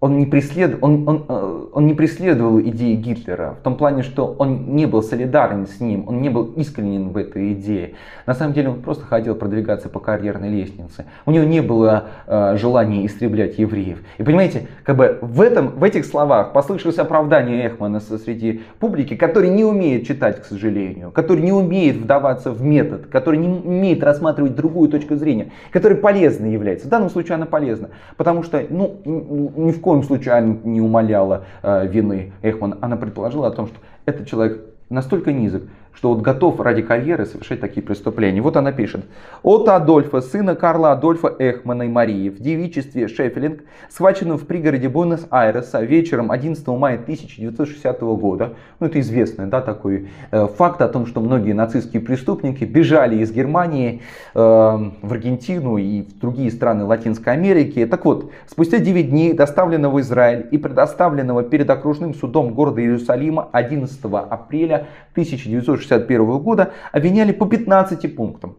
[0.00, 0.78] он не, преслед...
[0.80, 5.02] он, он, э, он не преследовал идеи Гитлера, в том плане, что он не был
[5.02, 7.94] солидарен с ним, он не был искренен в этой идее.
[8.24, 11.06] На самом деле он просто хотел продвигаться по карьерной лестнице.
[11.26, 13.98] У него не было э, желания истреблять евреев.
[14.18, 19.50] И понимаете, как бы в, этом, в этих словах послышалось оправдание Эхмана среди публики, который
[19.50, 24.54] не умеет читать, к сожалению, который не умеет вдаваться в метод, который не умеет рассматривать
[24.54, 26.86] другую точку зрения, который полезно является.
[26.86, 31.86] В данном случае она полезна, потому что ну, ни в коем случае не умоляла э,
[31.86, 32.78] вины Эхман.
[32.80, 35.62] Она предположила о том, что этот человек настолько низок,
[35.98, 38.40] что вот готов ради карьеры совершать такие преступления.
[38.40, 39.04] Вот она пишет.
[39.42, 45.82] От Адольфа, сына Карла Адольфа Эхмана и Марии, в девичестве Шеффилинг, схваченным в пригороде Буэнос-Айреса
[45.82, 48.54] вечером 11 мая 1960 года.
[48.78, 53.32] Ну, это известный да, такой э, факт о том, что многие нацистские преступники бежали из
[53.32, 54.02] Германии
[54.36, 57.84] э, в Аргентину и в другие страны Латинской Америки.
[57.86, 63.48] Так вот, спустя 9 дней доставленного в Израиль и предоставленного перед окружным судом города Иерусалима
[63.50, 68.56] 11 апреля 1960 1961 года обвиняли по 15 пунктам.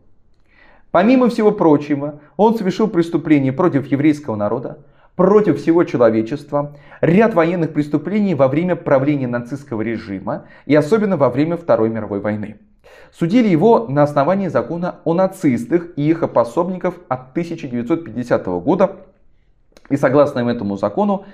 [0.92, 4.80] Помимо всего прочего, он совершил преступления против еврейского народа,
[5.16, 11.58] против всего человечества, ряд военных преступлений во время правления нацистского режима и особенно во время
[11.58, 12.58] Второй мировой войны.
[13.12, 18.98] Судили его на основании закона о нацистах и их опособников от 1950 года.
[19.90, 21.26] И согласно этому закону,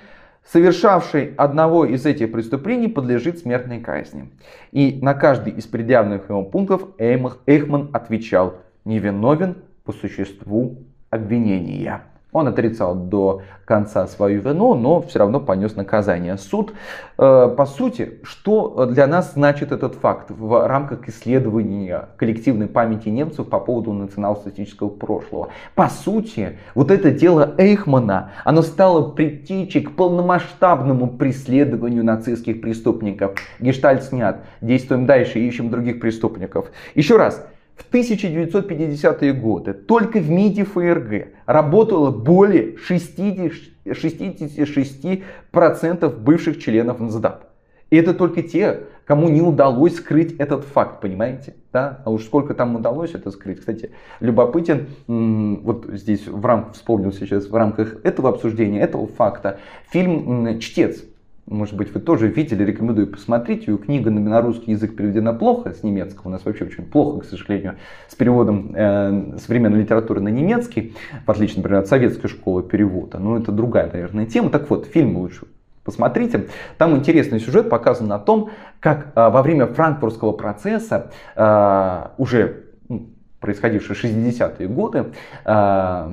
[0.52, 4.30] совершавший одного из этих преступлений подлежит смертной казни.
[4.72, 10.78] И на каждый из предъявленных ему пунктов Эйхман отвечал невиновен по существу
[11.10, 12.02] обвинения.
[12.32, 16.36] Он отрицал до конца свою вину, но все равно понес наказание.
[16.36, 16.72] Суд,
[17.18, 23.48] э, по сути, что для нас значит этот факт в рамках исследования коллективной памяти немцев
[23.48, 25.48] по поводу национал-статического прошлого?
[25.74, 33.36] По сути, вот это дело Эйхмана, оно стало предтечей к полномасштабному преследованию нацистских преступников.
[33.60, 36.70] Гештальт снят, действуем дальше, ищем других преступников.
[36.94, 37.46] Еще раз,
[37.76, 43.52] в 1950-е годы только в МИДе ФРГ работало более 60,
[43.84, 47.44] 66% бывших членов НСДАП.
[47.90, 51.54] И это только те, кому не удалось скрыть этот факт, понимаете?
[51.72, 52.00] Да?
[52.04, 53.60] А уж сколько там удалось это скрыть.
[53.60, 60.58] Кстати, любопытен, вот здесь в рамках, вспомнил сейчас, в рамках этого обсуждения, этого факта, фильм
[60.58, 61.04] «Чтец»
[61.46, 63.66] может быть, вы тоже видели, рекомендую посмотреть.
[63.66, 66.28] Ее книга на русский язык переведена плохо с немецкого.
[66.28, 67.76] У нас вообще очень плохо, к сожалению,
[68.08, 70.94] с переводом э, современной литературы на немецкий,
[71.24, 73.18] в отличие, например, от советской школы перевода.
[73.18, 74.50] Но это другая, наверное, тема.
[74.50, 75.46] Так вот, фильм лучше
[75.84, 76.48] посмотрите.
[76.78, 83.06] Там интересный сюжет показан о том, как э, во время франкфуртского процесса, э, уже ну,
[83.38, 85.06] происходившие 60-е годы,
[85.44, 86.10] э,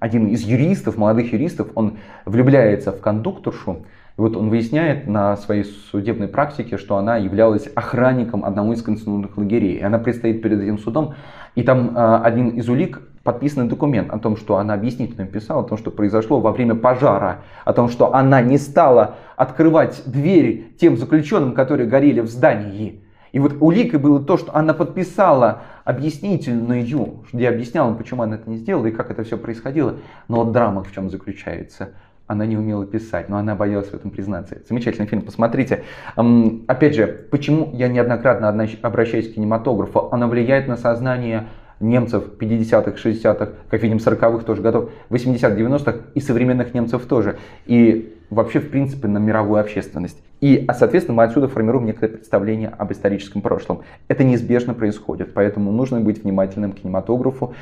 [0.00, 3.84] один из юристов, молодых юристов, он влюбляется в кондукторшу,
[4.18, 9.38] и вот он выясняет на своей судебной практике, что она являлась охранником одного из концентрационных
[9.38, 9.76] лагерей.
[9.76, 11.14] И она предстоит перед этим судом,
[11.54, 15.64] и там э, один из улик подписанный документ о том, что она объяснительно писала, о
[15.64, 20.96] том, что произошло во время пожара, о том, что она не стала открывать двери тем
[20.96, 23.04] заключенным, которые горели в здании.
[23.30, 26.84] И вот уликой было то, что она подписала объяснительную,
[27.32, 29.96] где объясняла, почему она это не сделала и как это все происходило.
[30.26, 31.90] Но вот драма в чем заключается–
[32.28, 34.58] она не умела писать, но она боялась в этом признаться.
[34.68, 35.82] Замечательный фильм, посмотрите.
[36.14, 38.48] Опять же, почему я неоднократно
[38.82, 40.08] обращаюсь к кинематографу?
[40.12, 41.48] Она влияет на сознание
[41.80, 47.38] немцев 50-х, 60-х, как видим, 40-х тоже годов, 80-х, 90-х и современных немцев тоже.
[47.66, 50.22] И вообще, в принципе, на мировую общественность.
[50.40, 53.82] И, а, соответственно, мы отсюда формируем некое представление об историческом прошлом.
[54.08, 57.54] Это неизбежно происходит, поэтому нужно быть внимательным к кинематографу,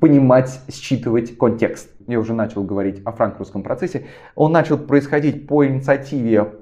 [0.00, 1.90] понимать, считывать контекст.
[2.06, 4.06] Я уже начал говорить о франкфуртском процессе.
[4.34, 6.52] Он начал происходить по инициативе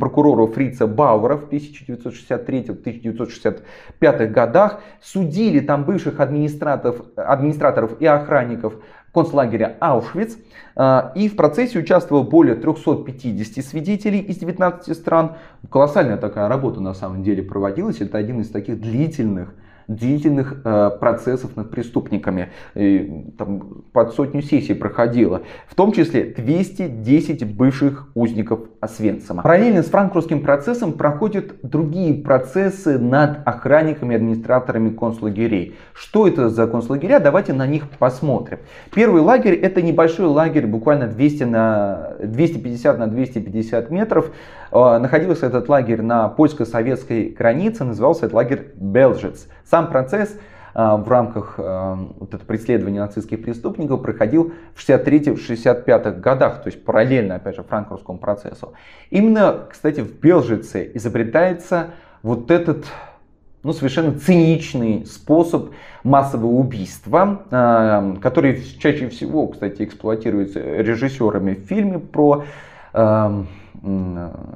[0.00, 4.80] прокурора Фрица Бауэра в 1963-1965 годах.
[5.02, 8.76] Судили там бывших администраторов, администраторов и охранников
[9.12, 10.38] концлагеря Аушвиц.
[10.74, 15.36] А, и в процессе участвовало более 350 свидетелей из 19 стран.
[15.70, 18.00] Колоссальная такая работа на самом деле проводилась.
[18.00, 19.54] Это один из таких длительных
[19.88, 22.50] длительных э, процессов над преступниками.
[22.74, 25.42] И, там, под сотню сессий проходило.
[25.68, 29.42] В том числе 210 бывших узников Освенцима.
[29.42, 35.76] Параллельно с франкфуртским процессом проходят другие процессы над охранниками и администраторами концлагерей.
[35.94, 37.20] Что это за концлагеря?
[37.20, 38.58] Давайте на них посмотрим.
[38.94, 44.30] Первый лагерь это небольшой лагерь, буквально 200 на, 250 на 250 метров.
[44.72, 49.48] Э, находился этот лагерь на польско-советской границе, назывался этот лагерь Белжец.
[49.64, 50.36] Сам процесс
[50.76, 57.36] в рамках э, вот этого преследования нацистских преступников проходил в 63-65 годах, то есть параллельно,
[57.36, 58.74] опять же, франкфуртскому процессу.
[59.08, 62.84] Именно, кстати, в Белжице изобретается вот этот
[63.62, 65.70] ну, совершенно циничный способ
[66.04, 72.44] массового убийства, э, который чаще всего, кстати, эксплуатируется режиссерами в фильме про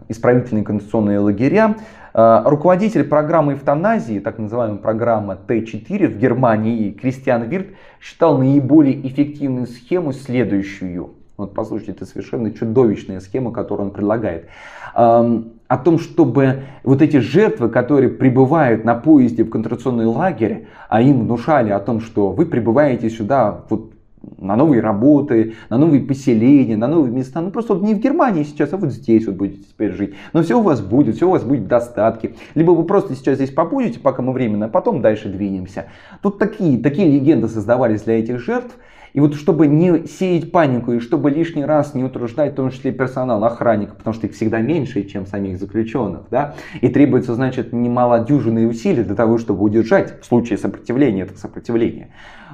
[0.08, 1.76] исправительные конституционные лагеря.
[2.12, 7.68] Э, руководитель программы эвтаназии, так называемая программа Т4 в Германии, Кристиан Вирт,
[8.00, 11.10] считал наиболее эффективную схему следующую.
[11.36, 14.48] Вот послушайте, это совершенно чудовищная схема, которую он предлагает.
[14.94, 21.20] О том, чтобы вот эти жертвы, которые прибывают на поезде в концентрационный лагерь, а им
[21.20, 23.89] внушали о том, что вы прибываете сюда вот
[24.38, 27.40] на новые работы, на новые поселения, на новые места.
[27.40, 30.14] Ну просто вот не в Германии сейчас, а вот здесь вот будете теперь жить.
[30.32, 32.34] Но все у вас будет, все у вас будет в достатке.
[32.54, 35.86] Либо вы просто сейчас здесь побудете, пока мы временно, а потом дальше двинемся.
[36.22, 38.76] Тут такие, такие легенды создавались для этих жертв.
[39.12, 42.92] И вот чтобы не сеять панику и чтобы лишний раз не утруждать в том числе
[42.92, 48.24] персонал, охранников, потому что их всегда меньше, чем самих заключенных, да, и требуется, значит, немало
[48.24, 52.10] дюжины усилий для того, чтобы удержать в случае сопротивления это сопротивление.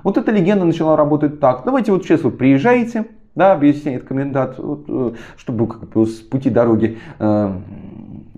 [0.06, 1.62] Вот эта легенда начала работать так.
[1.64, 6.48] Давайте вот сейчас вы приезжаете, да, объясняет комендант, вот, э, чтобы как бы с пути
[6.48, 7.52] дороги э,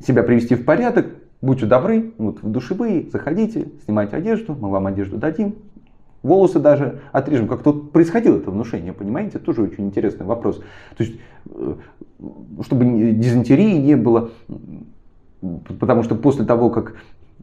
[0.02, 1.08] себя привести в порядок,
[1.42, 5.56] будьте добры, вот в душевые, заходите, снимайте одежду, мы вам одежду дадим,
[6.22, 7.46] волосы даже отрежем.
[7.48, 9.38] Как тут происходило это внушение, понимаете?
[9.38, 10.62] Тоже очень интересный вопрос.
[10.96, 11.74] То есть, э,
[12.62, 14.30] чтобы дизентерии не было,
[15.78, 16.94] потому что после того, как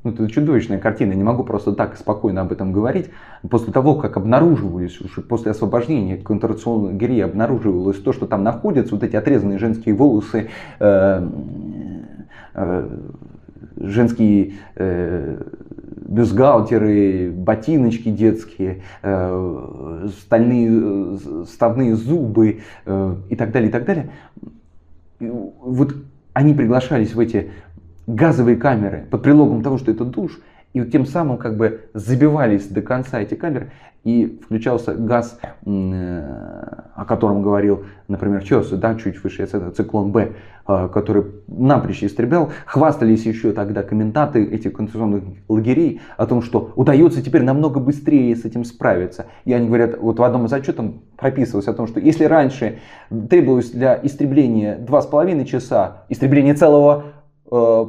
[0.05, 3.09] ну, это чудовищная картина, не могу просто так спокойно об этом говорить.
[3.49, 9.03] После того, как обнаруживались, уже после освобождения концентрационных лагерей обнаруживалось то, что там находятся, вот
[9.03, 10.49] эти отрезанные женские волосы,
[10.79, 11.29] э,
[12.53, 12.89] э,
[13.77, 15.41] женские э,
[16.07, 24.11] бюстгальтеры, ботиночки детские, э, стальные э, ставные зубы э, и так далее, и так далее.
[25.19, 25.95] Вот
[26.35, 27.49] они приглашались в эти
[28.07, 30.39] газовые камеры под предлогом того, что это душ,
[30.73, 33.71] и тем самым как бы забивались до конца эти камеры,
[34.05, 36.61] и включался газ, э,
[36.95, 40.33] о котором говорил, например, Чосы, да, чуть выше, это циклон Б,
[40.67, 42.51] э, который напрочь истреблял.
[42.67, 48.45] Хвастались еще тогда комментаторы этих концентрационных лагерей о том, что удается теперь намного быстрее с
[48.45, 49.25] этим справиться.
[49.43, 50.85] И они говорят, вот в одном из отчетов
[51.17, 52.77] прописывалось о том, что если раньше
[53.09, 57.05] требовалось для истребления 2,5 часа, истребление целого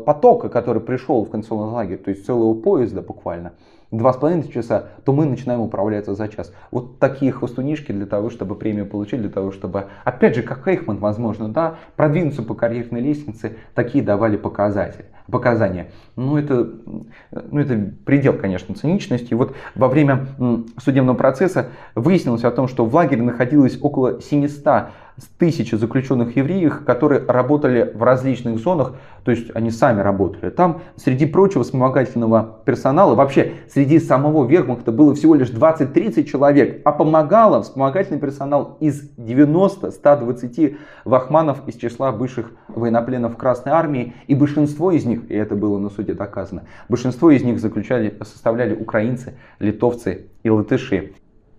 [0.05, 3.53] потока, который пришел в концентрационный лагерь, то есть целого поезда буквально,
[3.91, 6.53] два с половиной часа, то мы начинаем управляться за час.
[6.71, 10.99] Вот такие хвостунишки для того, чтобы премию получить, для того, чтобы, опять же, как Эйхман,
[10.99, 15.93] возможно, да, продвинуться по карьерной лестнице, такие давали показатели, показания.
[16.17, 16.69] Ну это,
[17.31, 19.33] ну, это предел, конечно, циничности.
[19.33, 20.27] И вот во время
[20.79, 24.89] судебного процесса выяснилось о том, что в лагере находилось около 700
[25.39, 28.95] тысячи заключенных евреев, которые работали в различных зонах,
[29.25, 30.51] то есть они сами работали.
[30.51, 36.93] Там среди прочего вспомогательного персонала, вообще среди самого вермахта было всего лишь 20-30 человек, а
[36.93, 45.05] помогало вспомогательный персонал из 90-120 вахманов из числа бывших военнопленных Красной Армии, и большинство из
[45.05, 50.51] них, и это было на суде доказано, большинство из них заключали, составляли украинцы, литовцы и
[50.51, 51.13] латыши.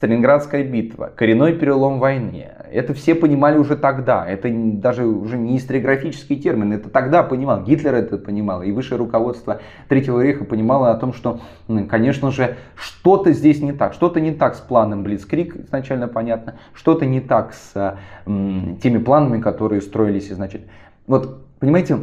[0.05, 2.53] Сталинградская битва, коренной перелом в войне.
[2.71, 4.27] Это все понимали уже тогда.
[4.29, 6.75] Это даже уже не историографический термин.
[6.75, 7.63] Это тогда понимал.
[7.63, 8.63] Гитлер это понимал.
[8.63, 11.41] И высшее руководство Третьего рейха понимало о том, что,
[11.89, 13.95] конечно же, что-то здесь не так.
[13.95, 16.57] Что-то не так с планом Блицкрик, изначально понятно.
[16.75, 20.67] Что-то не так с м, теми планами, которые строились изначально.
[21.07, 22.01] Вот, понимаете,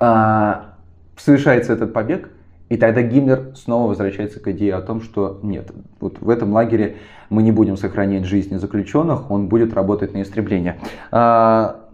[0.00, 0.74] а,
[1.16, 2.30] совершается этот побег–
[2.74, 5.70] и тогда Гиммлер снова возвращается к идее о том, что нет,
[6.00, 6.96] вот в этом лагере
[7.30, 10.80] мы не будем сохранять жизни заключенных, он будет работать на истребление.
[11.12, 11.88] А,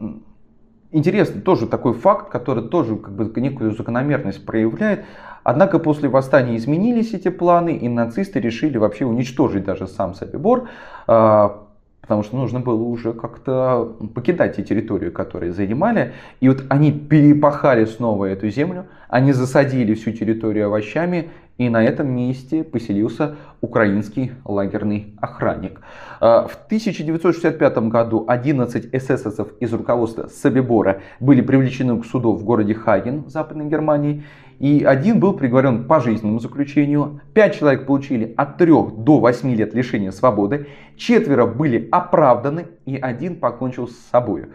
[0.91, 5.05] интересный тоже такой факт, который тоже как бы некую закономерность проявляет.
[5.43, 10.71] Однако после восстания изменились эти планы, и нацисты решили вообще уничтожить даже сам Собибор,
[11.07, 11.67] а,
[12.11, 16.13] потому что нужно было уже как-то покидать те территории, которые занимали.
[16.41, 22.11] И вот они перепахали снова эту землю, они засадили всю территорию овощами, и на этом
[22.11, 25.83] месте поселился украинский лагерный охранник.
[26.19, 32.75] А, в 1965 году 11 эсэсовцев из руководства Собибора были привлечены к суду в городе
[32.75, 34.25] Хаген, в Западной Германии,
[34.61, 37.23] и один был приговорен к пожизненному заключению.
[37.33, 40.67] Пять человек получили от 3 до 8 лет лишения свободы.
[40.97, 44.49] Четверо были оправданы и один покончил с собой.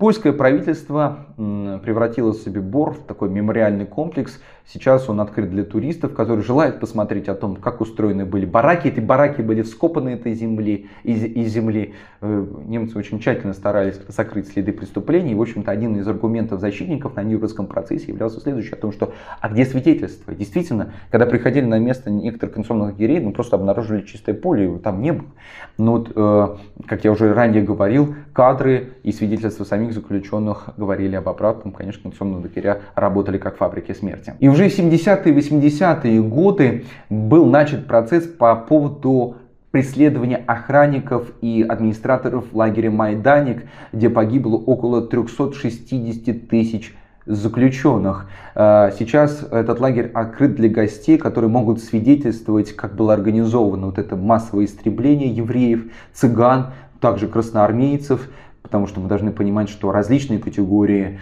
[0.00, 4.42] Польское правительство превратило себе Бор в такой мемориальный комплекс.
[4.66, 8.88] Сейчас он открыт для туристов, которые желают посмотреть о том, как устроены были бараки.
[8.88, 11.94] Эти бараки были вскопаны этой земли, из, из земли.
[12.22, 15.34] Э, немцы очень тщательно старались закрыть следы преступлений.
[15.34, 19.50] В общем-то, один из аргументов защитников на Нюрнбергском процессе являлся следующий, о том, что а
[19.50, 20.34] где свидетельства?
[20.34, 25.02] Действительно, когда приходили на место некоторых концентрационных лагерей, ну просто обнаружили чистое поле, его там
[25.02, 25.28] не было.
[25.76, 26.56] Но вот, э,
[26.86, 31.74] как я уже ранее говорил, кадры и свидетельства самих заключенных говорили об обратном.
[31.74, 34.32] Конечно, концентрационные лагеря работали как фабрики смерти.
[34.40, 39.36] И уже в 70-е и 80-е годы был начат процесс по поводу
[39.72, 46.94] преследования охранников и администраторов лагеря Майданик, где погибло около 360 тысяч
[47.26, 48.28] заключенных.
[48.54, 54.14] Э, сейчас этот лагерь открыт для гостей, которые могут свидетельствовать, как было организовано вот это
[54.14, 56.66] массовое истребление евреев, цыган,
[57.00, 58.28] также красноармейцев,
[58.64, 61.20] потому что мы должны понимать, что различные категории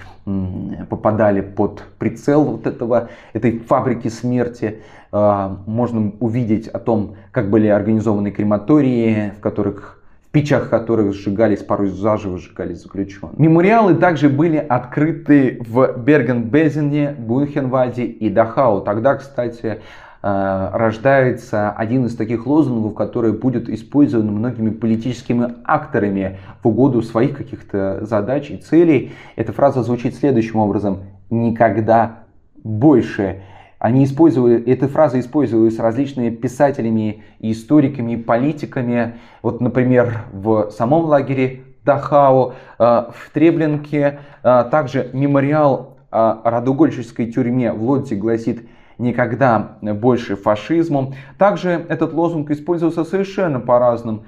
[0.88, 4.78] попадали под прицел вот этого, этой фабрики смерти.
[5.12, 9.98] Э, можно увидеть о том, как были организованы крематории, в которых
[10.30, 13.34] печах которых сжигались, порой заживо сжигались заключенные.
[13.36, 18.80] Мемориалы также были открыты в Берген-Бельзене, Бунхенвальде и Дахау.
[18.80, 19.82] Тогда, кстати,
[20.22, 28.04] рождается один из таких лозунгов, который будет использован многими политическими акторами в угоду своих каких-то
[28.06, 29.12] задач и целей.
[29.34, 31.00] Эта фраза звучит следующим образом.
[31.28, 32.20] «Никогда
[32.62, 33.42] больше».
[33.82, 39.14] Они использовали, эта фраза использовалась различными писателями, историками, политиками.
[39.42, 47.72] Вот, например, в самом лагере Дахау, э, в Треблинке, э, также мемориал о Радугольческой тюрьме
[47.72, 48.68] в Лодзе гласит
[49.02, 51.14] «Никогда больше фашизму».
[51.36, 54.22] Также этот лозунг использовался совершенно по разным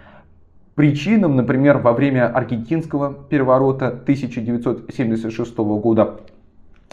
[0.75, 1.37] причинам.
[1.37, 6.17] Например, во время аргентинского переворота 1976 года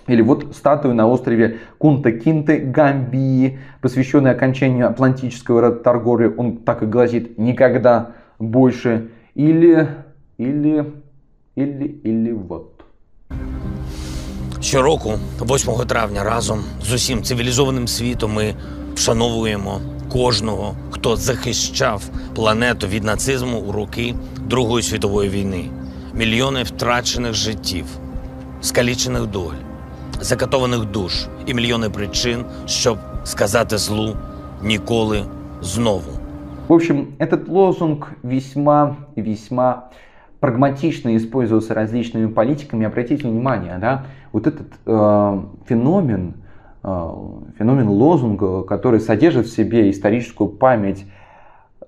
[0.08, 6.32] или вот статуя на острове Кунта-Кинте, Гамбии, посвященная окончанию Атлантического торговли.
[6.36, 9.10] Он так и гласит «никогда больше».
[9.34, 9.88] Или,
[10.38, 10.94] или,
[11.56, 12.81] или, или вот.
[14.62, 18.56] Щороку, 8 травня, разом з усім цивілізованим світом ми
[18.96, 19.82] вшановуємо
[20.12, 22.04] кожного, хто захищав
[22.36, 25.70] планету від нацизму у роки Другої світової війни.
[26.14, 27.86] Мільйони втрачених життів,
[28.62, 29.56] скалічених доль
[30.22, 34.18] закатованих душ і мільйони причин, щоб сказати злу
[34.64, 35.26] ніколи
[35.62, 36.12] знову.
[36.68, 39.90] В общем, этот лозунг весьма весьма
[40.42, 42.86] прагматично использовался различными политиками.
[42.86, 46.34] Обратите внимание, да, вот этот э, феномен,
[46.84, 47.12] э,
[47.58, 51.06] феномен лозунга, который содержит в себе историческую память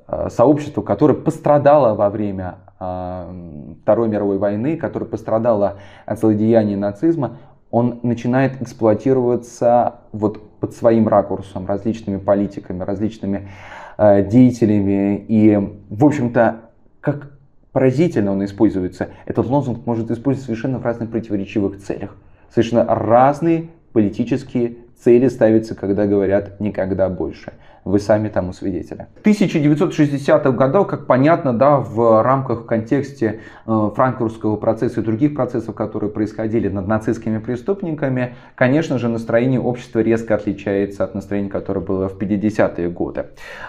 [0.07, 7.37] э, сообщества, которое пострадало во время э, Второй мировой войны, которое пострадало от злодеяния нацизма,
[7.71, 13.49] он начинает эксплуатироваться вот под своим ракурсом, различными политиками, различными
[13.97, 15.25] э, деятелями.
[15.27, 15.57] И,
[15.89, 16.57] в общем-то,
[17.01, 17.32] как
[17.73, 22.15] поразительно он используется, этот лозунг может использоваться совершенно в разных противоречивых целях.
[22.49, 27.53] Совершенно разные политические цели ставятся, когда говорят «никогда больше».
[27.83, 29.07] Вы сами тому свидетели.
[29.21, 35.75] В 1960-х годах, как понятно, да, в рамках, контексте э, франкфуртского процесса и других процессов,
[35.75, 42.07] которые происходили над нацистскими преступниками, конечно же, настроение общества резко отличается от настроения, которое было
[42.07, 43.25] в 50-е годы.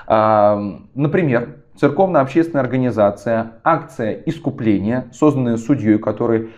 [0.07, 6.51] Например, церковно-общественная организация «Акция искупления», созданная судьей, который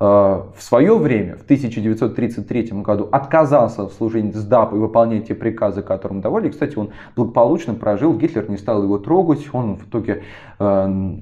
[0.00, 6.20] Э, в свое время, в 1933 году, отказался служить СДАП и выполнять те приказы, которым
[6.20, 6.50] давали.
[6.50, 10.22] Кстати, он благополучно прожил, Гитлер не стал его трогать, он в итоге
[10.60, 11.14] э,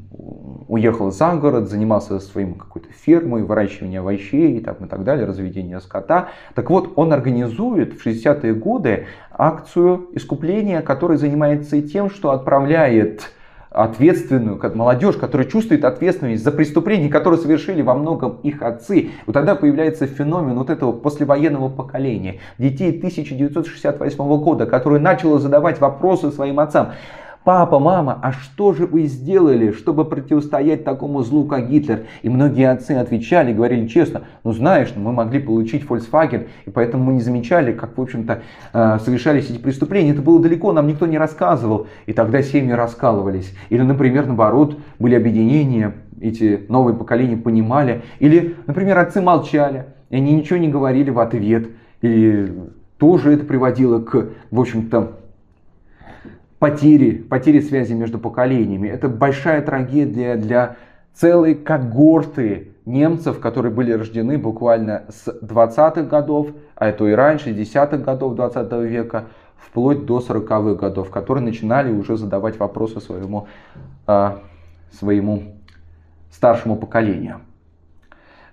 [0.69, 5.81] уехал за город, занимался своим какой-то фермой, выращиванием овощей и, так, и так далее, разведением
[5.81, 6.29] скота.
[6.55, 13.33] Так вот, он организует в 60-е годы акцию искупления, которая занимается тем, что отправляет
[13.77, 19.11] ответственную как молодежь, которая чувствует ответственность за преступления, которые совершили во многом их отцы.
[19.27, 26.31] Вот тогда появляется феномен вот этого послевоенного поколения, детей 1968 года, которое начало задавать вопросы
[26.31, 26.93] своим отцам.
[27.47, 32.07] Папа, мама, а что же вы сделали, чтобы противостоять такому злу, как Гитлер?
[32.23, 37.13] И многие отцы отвечали, говорили честно, ну знаешь, мы могли получить Volkswagen, и поэтому мы
[37.13, 38.43] не замечали, как, в общем-то,
[38.73, 40.11] э, совершались эти преступления.
[40.11, 41.87] Это было далеко, нам никто не рассказывал.
[42.07, 43.57] И тогда семьи раскалывались.
[43.69, 48.03] Или, например, наоборот, были объединения, эти новые поколения понимали.
[48.19, 51.69] Или, например, отцы молчали, и они ничего не говорили в ответ.
[52.03, 52.53] И
[52.99, 55.21] тоже это приводило к, в общем-то,
[56.59, 58.89] потери, потери связи между поколениями.
[58.89, 60.77] Это большая трагедия для
[61.15, 67.99] целой когорты немцев, которые были рождены буквально с 20-х годов, а это и раньше, 10-х
[67.99, 69.25] годов 20 века,
[69.57, 73.49] вплоть до 40-х годов, которые начинали уже задавать вопросы своему,
[74.07, 74.31] э,
[74.93, 75.43] своему
[76.31, 77.41] старшему поколению.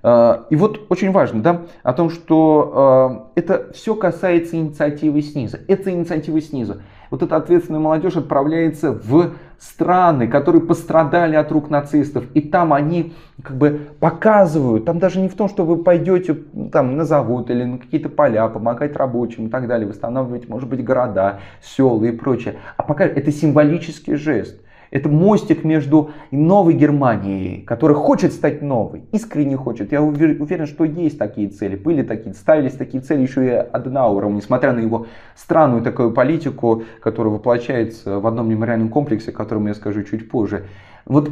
[0.02, 5.58] Э, и вот очень важно, да, о том, что э, это все касается инициативы снизу.
[5.68, 6.82] Это инициатива снизу
[7.14, 12.26] вот эта ответственная молодежь отправляется в страны, которые пострадали от рук нацистов.
[12.34, 16.34] И там они как бы показывают, там даже не в том, что вы пойдете
[16.72, 20.84] там, на завод или на какие-то поля, помогать рабочим и так далее, восстанавливать, может быть,
[20.84, 22.56] города, села и прочее.
[22.78, 24.60] А пока это символический жест.
[24.94, 29.92] Это мостик между новой Германией, которая хочет стать новой, искренне хочет.
[29.92, 34.72] Я уверен, что есть такие цели, были такие, ставились такие цели еще и Аденауром, несмотря
[34.72, 40.04] на его странную такую политику, которая воплощается в одном мемориальном комплексе, о котором я скажу
[40.04, 40.68] чуть позже.
[41.06, 41.32] Вот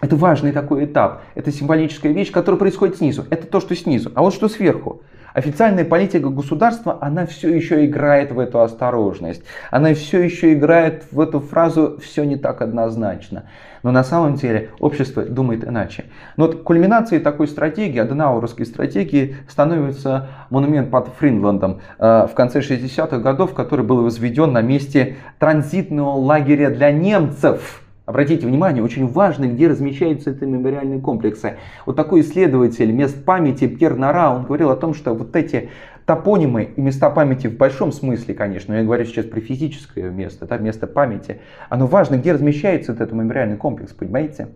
[0.00, 3.26] это важный такой этап, это символическая вещь, которая происходит снизу.
[3.28, 4.12] Это то, что снизу.
[4.14, 5.02] А вот что сверху.
[5.36, 9.42] Официальная политика государства, она все еще играет в эту осторожность.
[9.70, 13.44] Она все еще играет в эту фразу «все не так однозначно».
[13.82, 16.06] Но на самом деле общество думает иначе.
[16.38, 23.18] Но вот кульминацией такой стратегии, аденауровской стратегии, становится монумент под Фринландом э, в конце 60-х
[23.18, 29.66] годов, который был возведен на месте транзитного лагеря для немцев– Обратите внимание, очень важно, где
[29.66, 31.56] размещаются эти мемориальные комплексы.
[31.86, 35.70] Вот такой исследователь мест памяти Пьер Нара, он говорил о том, что вот эти
[36.06, 40.56] топонимы и места памяти в большом смысле, конечно, я говорю сейчас про физическое место, да,
[40.56, 44.48] место памяти, оно важно, где размещается этот мемориальный комплекс, понимаете?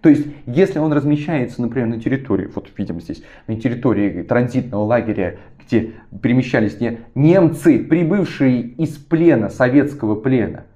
[0.00, 5.38] То есть, если он размещается, например, на территории, вот видим здесь, на территории транзитного лагеря,
[5.66, 10.66] где перемещались не немцы, прибывшие из плена, советского плена,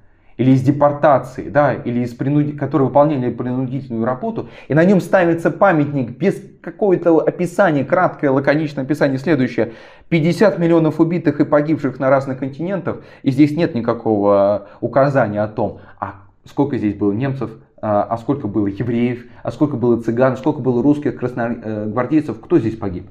[0.40, 2.52] или из депортации, да, или из принуди...
[2.52, 9.18] которые выполняли принудительную работу, и на нем ставится памятник без какого-то описания, краткое, лаконичное описание
[9.18, 9.72] следующее.
[10.08, 15.80] 50 миллионов убитых и погибших на разных континентах, и здесь нет никакого указания о том,
[15.98, 17.50] а сколько здесь было немцев,
[17.82, 22.76] а, а сколько было евреев, а сколько было цыган, сколько было русских красногвардейцев, кто здесь
[22.76, 23.10] погиб.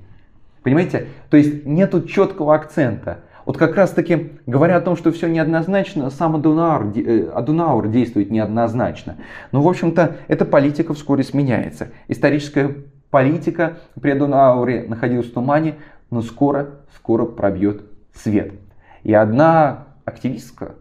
[0.64, 1.10] Понимаете?
[1.30, 3.20] То есть нету четкого акцента.
[3.50, 8.30] Вот как раз таки, говоря о том, что все неоднозначно, сам Адунаур, э, Адунаур действует
[8.30, 9.16] неоднозначно.
[9.52, 11.88] Но, в общем-то, эта политика вскоре сменяется.
[12.08, 12.76] Историческая
[13.10, 15.78] политика при Адунауре находилась в тумане,
[16.12, 17.82] но скоро, скоро пробьет
[18.14, 18.54] свет.
[19.02, 20.76] И одна активистка,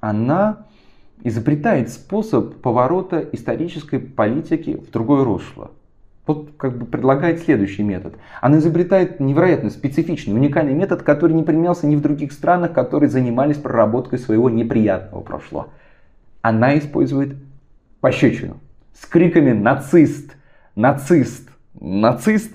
[0.00, 0.66] она
[1.22, 5.70] изобретает способ поворота исторической политики в другое русло
[6.26, 8.14] вот как бы предлагает следующий метод.
[8.40, 13.56] Она изобретает невероятно специфичный, уникальный метод, который не применялся ни в других странах, которые занимались
[13.56, 15.68] проработкой своего неприятного прошлого.
[16.40, 17.36] Она использует
[18.00, 18.58] пощечину
[18.94, 20.36] с криками «нацист!
[20.76, 21.48] Нацист!
[21.80, 22.52] Нацист!»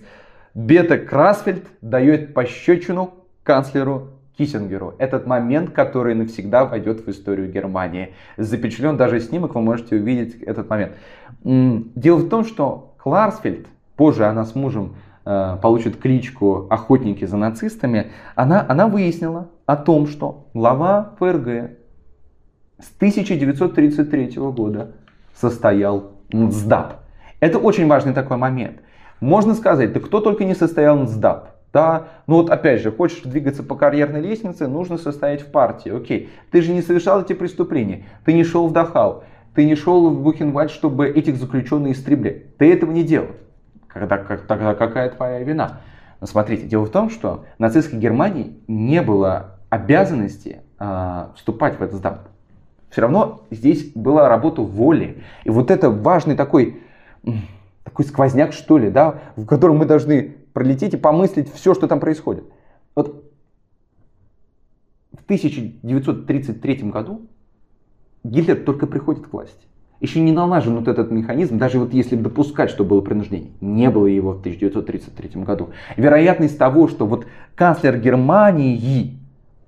[0.54, 3.14] Бета Красфельд дает пощечину
[3.44, 4.96] канцлеру Киссингеру.
[4.98, 8.14] Этот момент, который навсегда войдет в историю Германии.
[8.38, 10.94] Запечатлен даже снимок, вы можете увидеть этот момент.
[11.44, 18.12] Дело в том, что Кларсфельд, позже она с мужем э, получит кличку «Охотники за нацистами»,
[18.36, 21.72] она, она выяснила о том, что глава ФРГ
[22.80, 24.92] с 1933 года
[25.34, 26.96] состоял НСДАП.
[27.40, 28.82] Это очень важный такой момент.
[29.22, 31.52] Можно сказать, да кто только не состоял НСДАП.
[31.72, 35.96] Да, ну вот опять же, хочешь двигаться по карьерной лестнице, нужно состоять в партии.
[35.96, 39.24] Окей, ты же не совершал эти преступления, ты не шел в Дахау,
[39.58, 42.58] ты не шел в Бухенвальд, чтобы этих заключенных истреблять.
[42.58, 43.30] Ты этого не делал.
[43.88, 45.82] Когда, как, тогда какая твоя вина?
[46.22, 51.82] Но смотрите, дело в том, что в нацистской Германии не было обязанности э, вступать в
[51.82, 52.28] этот сдап.
[52.92, 55.24] Все равно здесь была работа воли.
[55.44, 56.80] И вот это важный такой,
[57.84, 62.00] такой сквозняк, что ли, да, в котором мы должны пролететь и помыслить все, что там
[62.00, 62.44] происходит.
[62.94, 63.24] Вот
[65.14, 67.28] в 1933 году
[68.28, 69.68] Гитлер только приходит к власти.
[70.00, 73.50] Еще не налажен вот этот механизм, даже вот если допускать, что было принуждение.
[73.62, 75.70] Не было его в 1933 году.
[75.96, 77.26] Вероятность того, что вот
[77.56, 79.18] канцлер Германии,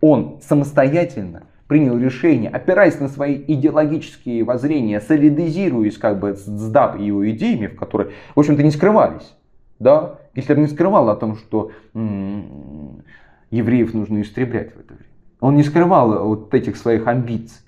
[0.02, 7.06] он самостоятельно принял решение, опираясь на свои идеологические воззрения, солидизируясь как бы с ДАП и
[7.06, 9.34] его идеями, в которые, в общем-то, не скрывались.
[9.80, 10.20] Да?
[10.36, 13.04] Гитлер не скрывал о том, что м-м,
[13.50, 15.10] евреев нужно истреблять в это время.
[15.40, 17.62] Он не скрывал вот этих своих амбиций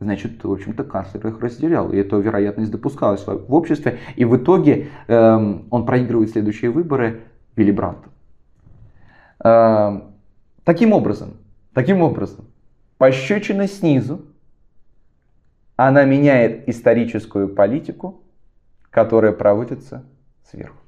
[0.00, 1.90] значит, в общем-то, канцлер их разделял.
[1.92, 3.98] И эта вероятность допускалась в обществе.
[4.16, 7.22] И в итоге эм, он проигрывает следующие выборы
[7.56, 8.10] Вилли Брандту.
[9.42, 10.14] Эм,
[10.64, 11.38] таким образом,
[11.72, 12.44] таким образом,
[12.98, 14.22] пощечина снизу,
[15.76, 18.22] она меняет историческую политику,
[18.90, 20.04] которая проводится
[20.50, 20.78] сверху.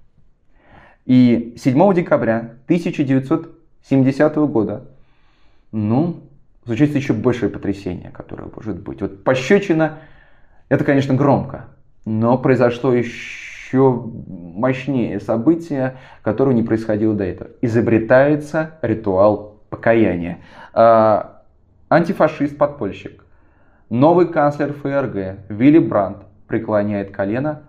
[1.05, 4.89] И 7 декабря 1970 года,
[5.73, 6.28] ну,
[6.69, 9.01] случится еще большее потрясение, которое может быть.
[9.01, 10.01] Вот пощечина,
[10.69, 11.65] это, конечно, громко,
[12.05, 17.51] но произошло еще мощнее событие, которое не происходило до этого.
[17.63, 20.41] Изобретается ритуал покаяния.
[20.75, 21.43] А,
[21.89, 23.25] антифашист-подпольщик,
[23.89, 27.63] новый канцлер ФРГ Вилли Брандт преклоняет колено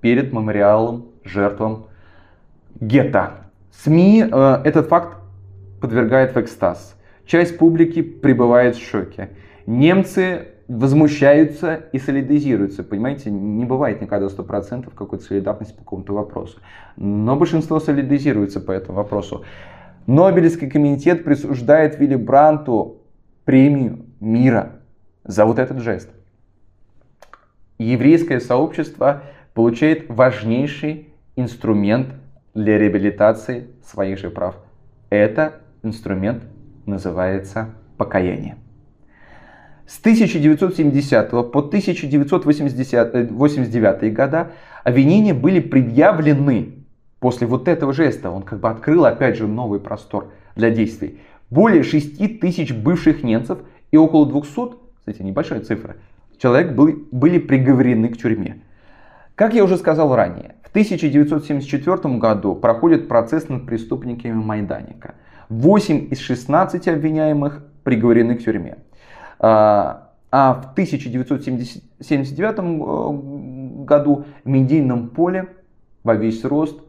[0.00, 1.88] перед мемориалом жертвам
[2.80, 3.32] гетто.
[3.70, 5.18] СМИ э, этот факт
[5.82, 6.96] подвергает в экстаз.
[7.26, 9.30] Часть публики пребывает в шоке.
[9.66, 12.84] Немцы возмущаются и солидаризируются.
[12.84, 16.58] Понимаете, не бывает никогда 100% какой-то солидарности по какому-то вопросу.
[16.96, 19.44] Но большинство солидаризируется по этому вопросу.
[20.06, 22.98] Нобелевский комитет присуждает Вилли Бранту
[23.44, 24.80] премию мира
[25.24, 26.10] за вот этот жест.
[27.78, 29.22] Еврейское сообщество
[29.52, 32.08] получает важнейший инструмент
[32.54, 34.56] для реабилитации своих же прав.
[35.10, 36.44] Это инструмент
[36.86, 38.56] называется покаяние.
[39.86, 44.50] С 1970 по 1989 года
[44.82, 46.84] обвинения были предъявлены
[47.20, 48.30] после вот этого жеста.
[48.30, 51.20] Он как бы открыл опять же новый простор для действий.
[51.50, 53.60] Более 6 тысяч бывших немцев
[53.92, 55.94] и около 200, кстати, небольшая цифра,
[56.38, 58.62] человек были, были приговорены к тюрьме.
[59.36, 65.14] Как я уже сказал ранее, в 1974 году проходит процесс над преступниками Майданика.
[65.48, 68.78] 8 из 16 обвиняемых приговорены к тюрьме.
[69.38, 75.48] А, а в 1979 э, году в медийном поле
[76.02, 76.80] во весь рост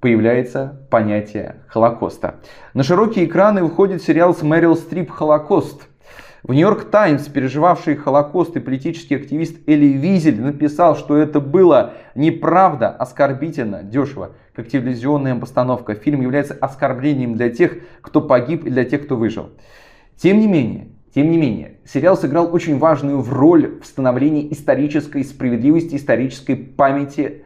[0.00, 2.36] появляется понятие Холокоста.
[2.74, 5.88] На широкие экраны выходит сериал с Мэрил Стрип «Холокост».
[6.46, 12.88] В Нью-Йорк Таймс, переживавший Холокост и политический активист Эли Визель написал, что это было неправда,
[12.88, 15.96] оскорбительно, дешево, как телевизионная постановка.
[15.96, 19.50] Фильм является оскорблением для тех, кто погиб и для тех, кто выжил.
[20.14, 25.96] Тем не менее, тем не менее, сериал сыграл очень важную роль в становлении исторической справедливости,
[25.96, 27.42] исторической памяти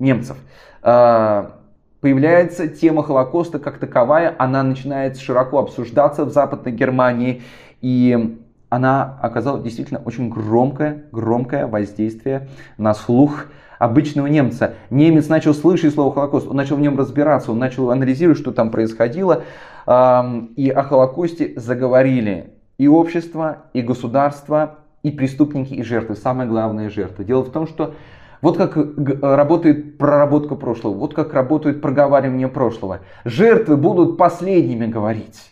[0.00, 0.36] немцев.
[0.82, 1.60] А,
[2.00, 7.42] появляется тема Холокоста как таковая, она начинает широко обсуждаться в Западной Германии,
[7.80, 13.46] и она оказала действительно очень громкое, громкое воздействие на слух
[13.78, 14.74] обычного немца.
[14.90, 18.70] Немец начал слышать слово Холокост, он начал в нем разбираться, он начал анализировать, что там
[18.70, 19.42] происходило,
[19.86, 26.14] и о Холокосте заговорили и общество, и государство, и преступники, и жертвы.
[26.14, 27.24] Самая главная жертва.
[27.24, 27.94] Дело в том, что
[28.42, 28.76] вот как
[29.22, 33.00] работает проработка прошлого, вот как работает проговаривание прошлого.
[33.24, 35.50] Жертвы будут последними говорить,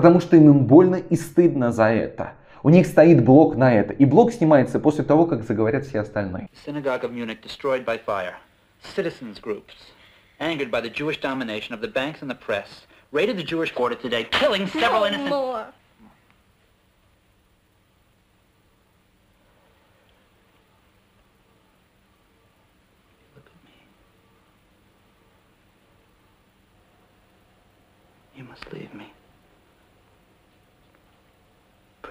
[0.00, 2.32] потому что им больно и стыдно за это.
[2.62, 3.92] У них стоит блок на это.
[3.92, 6.48] И блок снимается после того, как заговорят все остальные.
[8.96, 9.76] Citizens groups,
[10.38, 13.94] angered by the Jewish domination of the banks and the press, raided the Jewish quarter
[13.94, 15.28] today, killing several innocent...
[15.28, 15.66] More.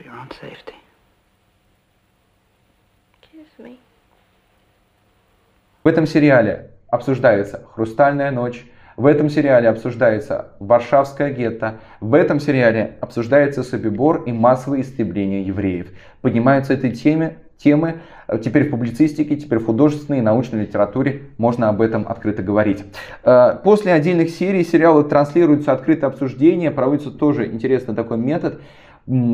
[0.09, 0.73] For your own safety.
[3.21, 3.77] Kiss me.
[5.83, 8.65] В этом сериале обсуждается «Хрустальная ночь»,
[8.97, 15.87] в этом сериале обсуждается Варшавская гетто, в этом сериале обсуждается Собибор и массовое истребление евреев.
[16.21, 18.01] Поднимаются этой теме темы.
[18.43, 22.83] Теперь в публицистике, теперь в художественной и научной литературе можно об этом открыто говорить.
[23.23, 28.61] Э, после отдельных серий сериала транслируются открытые обсуждения, проводится тоже интересный такой метод.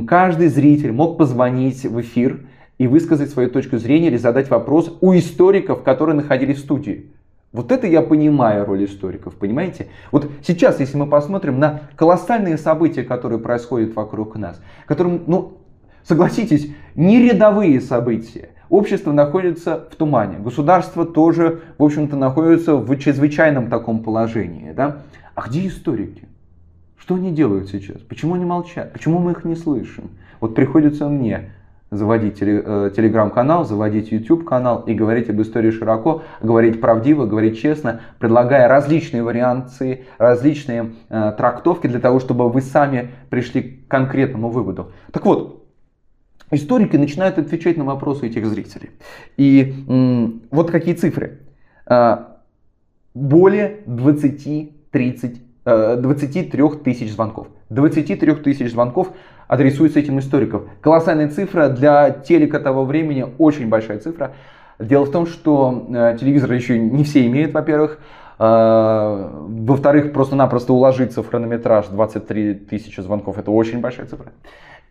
[0.07, 2.45] Каждый зритель мог позвонить в эфир
[2.77, 7.11] и высказать свою точку зрения или задать вопрос у историков, которые находились в студии.
[7.51, 9.87] Вот это я понимаю роль историков, понимаете?
[10.11, 15.57] Вот сейчас, если мы посмотрим на колоссальные события, которые происходят вокруг нас, которым, ну,
[16.07, 18.49] Согласитесь, не рядовые события.
[18.69, 24.71] Общество находится в тумане, государство тоже, в общем-то, находится в чрезвычайном таком положении.
[24.71, 25.01] Да?
[25.33, 26.24] А где историки?
[27.05, 28.01] Что они делают сейчас?
[28.01, 28.91] Почему они молчат?
[28.91, 30.09] Почему мы их не слышим?
[30.39, 31.51] Вот приходится мне
[31.91, 38.01] заводить э, телеграм-канал, заводить YouTube канал и говорить об истории широко, говорить правдиво, говорить честно,
[38.17, 44.91] предлагая различные варианты, различные э, трактовки для того, чтобы вы сами пришли к конкретному выводу.
[45.11, 45.63] Так вот,
[46.49, 48.89] историки начинают отвечать на вопросы этих зрителей.
[49.37, 51.41] И м, вот какие цифры.
[51.85, 52.39] А,
[53.13, 57.47] более 20-30 23 э, тысяч звонков.
[57.69, 59.09] 23 тысяч звонков
[59.47, 60.69] адресуется этим историкам.
[60.81, 64.33] Колоссальная цифра для телека того времени, очень большая цифра.
[64.77, 67.99] Дело в том, что э, телевизоры еще не все имеют, во-первых.
[68.37, 74.31] Э, во-вторых, просто-напросто уложиться в хронометраж 23 тысячи звонков, это очень большая цифра.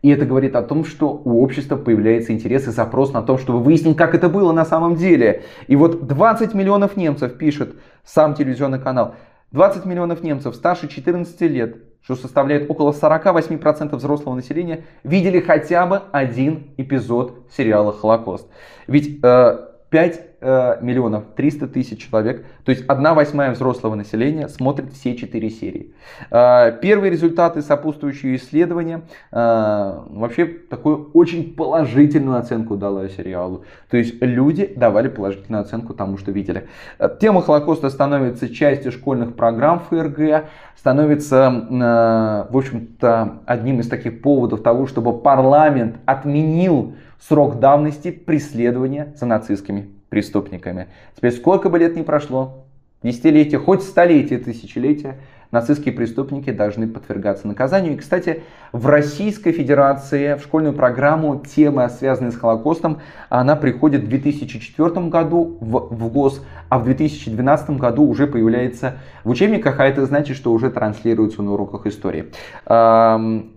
[0.02, 3.60] И это говорит о том, что у общества появляется интерес и запрос на то, чтобы
[3.60, 5.44] выяснить, как это было на самом деле.
[5.66, 9.14] И вот 20 миллионов немцев, пишет сам телевизионный канал,
[9.54, 16.02] 20 миллионов немцев старше 14 лет, что составляет около 48% взрослого населения, видели хотя бы
[16.10, 18.48] один эпизод сериала «Холокост».
[18.88, 24.92] Ведь э, 5 э, миллионов 300 тысяч человек, то есть 1 восьмая взрослого населения смотрит
[24.92, 25.94] все четыре серии.
[26.32, 33.62] Э, первые результаты, сопутствующие исследования, э, вообще такую очень положительную оценку дала сериалу.
[33.88, 36.66] То есть люди давали положительную оценку тому, что видели.
[36.98, 44.22] Э, тема Холокоста становится частью школьных программ ФРГ, становится, э, в общем-то, одним из таких
[44.22, 50.88] поводов того, чтобы парламент отменил срок давности преследования за нацистскими преступниками.
[51.16, 52.66] Теперь сколько бы лет ни прошло,
[53.02, 55.18] десятилетия, хоть столетия, тысячелетия,
[55.54, 57.94] нацистские преступники должны подвергаться наказанию.
[57.94, 58.42] И, кстати,
[58.72, 62.98] в Российской Федерации в школьную программу тема, связанная с Холокостом,
[63.28, 69.30] она приходит в 2004 году в, в ГОС, а в 2012 году уже появляется в
[69.30, 72.32] учебниках, а это значит, что уже транслируется на уроках истории.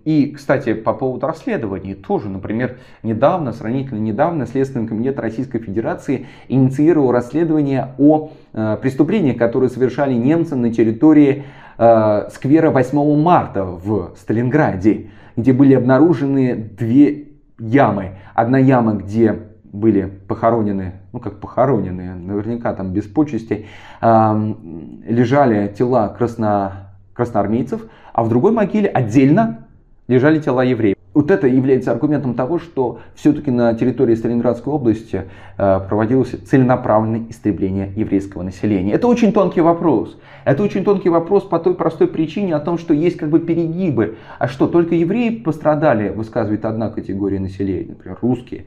[0.05, 7.11] И, кстати, по поводу расследований тоже, например, недавно, сравнительно недавно, Следственный комитет Российской Федерации инициировал
[7.11, 11.43] расследование о э, преступлениях, которые совершали немцы на территории
[11.77, 18.17] э, сквера 8 марта в Сталинграде, где были обнаружены две ямы.
[18.33, 23.65] Одна яма, где были похоронены, ну как похоронены, наверняка там без почести,
[24.01, 27.81] лежали тела красно, красноармейцев,
[28.13, 29.67] а в другой могиле отдельно
[30.07, 30.96] лежали тела евреев.
[31.17, 35.23] Вот это является аргументом того, что все-таки на территории Сталинградской области
[35.57, 38.93] э, проводилось целенаправленное истребление еврейского населения.
[38.93, 40.15] Это очень тонкий вопрос.
[40.45, 44.17] Это очень тонкий вопрос по той простой причине о том, что есть как бы перегибы.
[44.37, 48.65] А что, только евреи пострадали, высказывает одна категория населения, например, русские,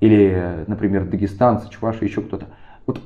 [0.00, 2.46] или, например, дагестанцы, чуваши, еще кто-то.
[2.86, 2.98] Вот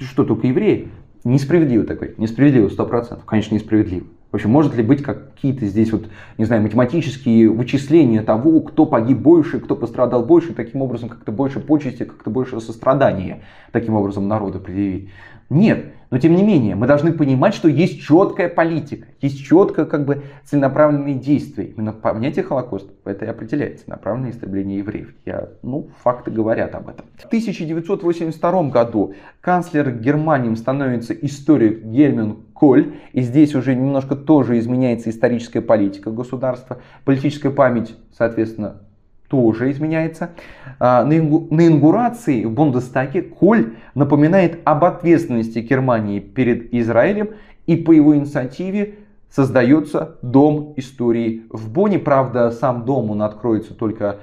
[0.00, 0.88] что, только евреи?
[1.24, 4.06] Несправедливо такой, несправедливо, сто процентов, конечно, несправедливо.
[4.32, 6.08] В общем, может ли быть какие-то здесь вот,
[6.38, 11.60] не знаю, математические вычисления того, кто погиб больше, кто пострадал больше, таким образом как-то больше
[11.60, 15.10] почести, как-то больше сострадания таким образом народу предъявить?
[15.50, 20.06] Нет, но тем не менее, мы должны понимать, что есть четкая политика, есть четкое как
[20.06, 21.66] бы целенаправленные действия.
[21.66, 25.14] Именно понятие Холокоста это и определяется, направленное истребление евреев.
[25.26, 27.04] Я, ну, факты говорят об этом.
[27.18, 32.92] В 1982 году канцлер Германии становится историк Гельман Коль.
[33.12, 36.78] И здесь уже немножко тоже изменяется историческая политика государства.
[37.04, 38.82] Политическая память, соответственно,
[39.26, 40.30] тоже изменяется.
[40.78, 47.30] А, на ингурации в Бундестаге Коль напоминает об ответственности Германии перед Израилем
[47.66, 48.94] и по его инициативе
[49.28, 51.98] создается Дом истории в Бонне.
[51.98, 54.18] Правда, сам дом он откроется только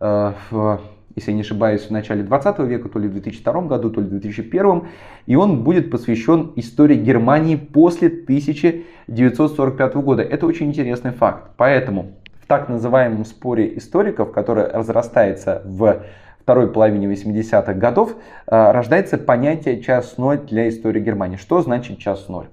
[0.00, 0.80] э, в
[1.14, 4.06] если я не ошибаюсь, в начале 20 века, то ли в 2002 году, то ли
[4.06, 4.82] в 2001.
[5.26, 10.22] И он будет посвящен истории Германии после 1945 года.
[10.22, 11.50] Это очень интересный факт.
[11.56, 16.02] Поэтому в так называемом споре историков, который разрастается в
[16.42, 21.36] второй половине 80-х годов, э, рождается понятие час ноль для истории Германии.
[21.36, 22.46] Что значит час ноль?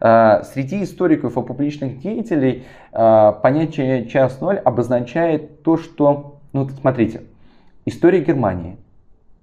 [0.00, 7.22] Э, среди историков и публичных деятелей э, понятие час ноль обозначает то, что, ну смотрите,
[7.84, 8.76] история Германии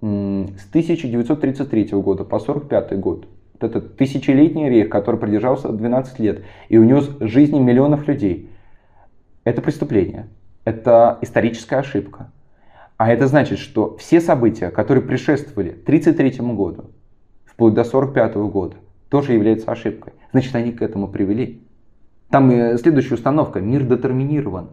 [0.01, 3.27] с 1933 года по 1945 год,
[3.59, 8.49] этот тысячелетний рейх, который продержался 12 лет и унес жизни миллионов людей–
[9.43, 10.27] это преступление,
[10.63, 12.31] это историческая ошибка.
[12.97, 16.91] А это значит, что все события, которые предшествовали 1933 году,
[17.45, 18.75] вплоть до 1945 года,
[19.09, 20.13] тоже являются ошибкой.
[20.31, 21.61] Значит, они к этому привели.
[22.29, 23.61] Там и следующая установка.
[23.61, 24.69] Мир детерминирован.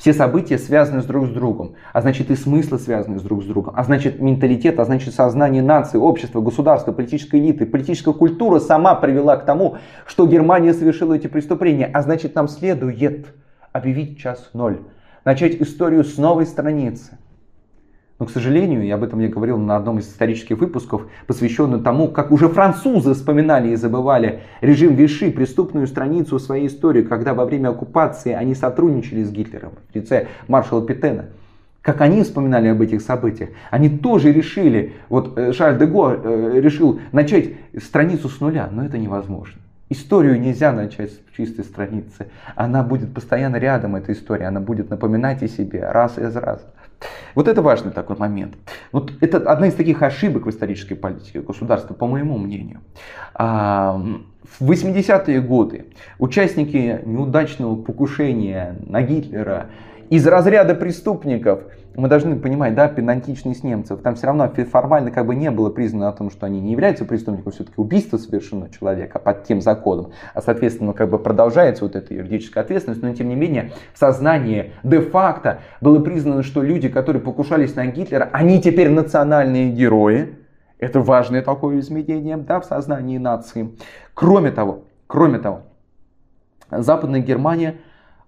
[0.00, 1.74] Все события связаны с друг с другом.
[1.92, 3.74] А значит и смыслы связаны с друг с другом.
[3.76, 9.36] А значит менталитет, а значит сознание нации, общества, государства, политической элиты, политическая культура сама привела
[9.36, 9.76] к тому,
[10.06, 11.84] что Германия совершила эти преступления.
[11.84, 13.26] А значит нам следует
[13.72, 14.78] объявить час ноль,
[15.26, 17.18] начать историю с новой страницы.
[18.20, 22.06] Но, к сожалению, я об этом я говорил на одном из исторических выпусков, посвященном тому,
[22.06, 27.70] как уже французы вспоминали и забывали режим Виши, преступную страницу своей истории, когда во время
[27.70, 31.30] оккупации они сотрудничали с Гитлером в лице маршала Петена.
[31.80, 36.60] Как они вспоминали об этих событиях, они тоже решили, вот э, Шарль де Го э,
[36.60, 39.58] решил начать страницу с нуля, но это невозможно.
[39.92, 42.28] Историю нельзя начать с чистой страницы.
[42.54, 44.46] Она будет постоянно рядом, эта история.
[44.46, 46.62] Она будет напоминать о себе раз из раза.
[47.34, 48.54] Вот это важный такой момент.
[48.92, 52.80] Вот это одна из таких ошибок в исторической политике государства, по моему мнению.
[53.34, 54.00] А,
[54.58, 55.86] в 80-е годы
[56.18, 59.66] участники неудачного покушения на Гитлера
[60.10, 61.62] из разряда преступников–
[61.96, 66.08] мы должны понимать, да, пенантичность немцев, там все равно формально как бы не было признано
[66.08, 70.40] о том, что они не являются преступником, все-таки убийство совершено человека под тем законом, а
[70.40, 75.60] соответственно как бы продолжается вот эта юридическая ответственность, но тем не менее в сознании де-факто
[75.80, 80.36] было признано, что люди, которые покушались на Гитлера, они теперь национальные герои,
[80.78, 83.76] Это важное такое изменение да, в сознании нации.
[84.14, 85.62] Кроме того, кроме того,
[86.70, 87.74] Западная Германия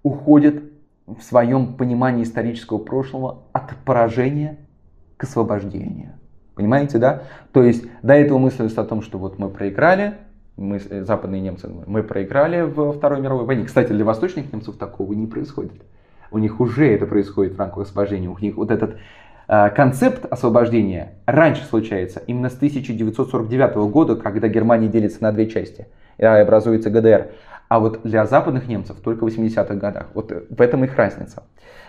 [0.02, 0.71] уходит
[1.16, 4.58] в своем понимании исторического прошлого от поражения
[5.16, 6.12] к освобождению.
[6.54, 7.22] Понимаете, да?
[7.52, 10.14] То есть до этого мыслилось о том, что вот мы проиграли,
[10.56, 13.64] мы, э, западные немцы, мы проиграли в Второй мировой войне.
[13.64, 15.82] Кстати, для восточных немцев такого не происходит.
[16.30, 18.28] У них уже это происходит в рамках освобождения.
[18.28, 18.96] У них вот этот
[19.48, 25.86] э, концепт освобождения раньше случается, именно с 1949 года, когда Германия делится на две части
[26.18, 27.28] и образуется ГДР.
[27.72, 30.08] А вот для западных немцев только в 80-х годах.
[30.12, 31.44] Вот в этом их разница.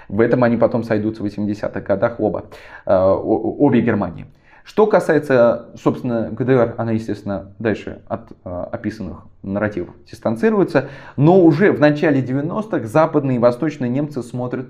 [0.08, 2.46] В этом они потом сойдутся в 80-х годах оба,
[2.86, 4.26] э, обе Германии.
[4.64, 11.82] Что касается, собственно, ГДР, она, естественно, дальше от э, описанных нарративов дистанцируется, но уже в
[11.82, 14.68] начале 90-х западные и восточные немцы смотрят,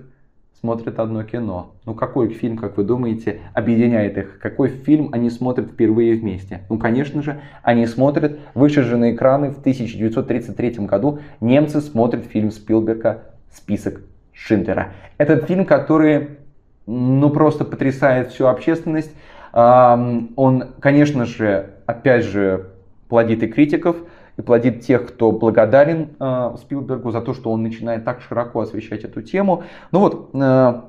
[0.64, 1.74] смотрят одно кино.
[1.86, 4.40] Ну какой фильм, как вы думаете, объединяет их?
[4.40, 6.62] Какой фильм они смотрят впервые вместе?
[6.70, 13.26] Ну, конечно же, они смотрят, вышедший на экраны в 1933 году, немцы смотрят фильм Спилберга
[13.52, 14.94] «Список Шиндлера».
[15.18, 16.38] Этот фильм, который,
[16.86, 19.14] ну, просто потрясает всю общественность,
[19.52, 22.70] он, конечно же, опять же,
[23.10, 23.98] плодит и критиков,
[24.38, 29.04] и плодит тех, кто благодарен э, Спилбергу за то, что он начинает так широко освещать
[29.04, 29.64] эту тему.
[29.92, 30.82] Ну вот, э,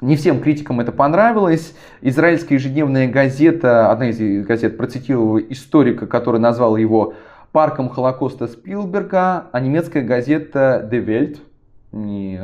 [0.00, 1.74] не всем критикам это понравилось.
[2.00, 7.14] Израильская ежедневная газета, одна из газет процитировала историка, который назвал его
[7.52, 11.38] парком Холокоста Спилберга, а немецкая газета Die Welt,
[11.92, 12.40] не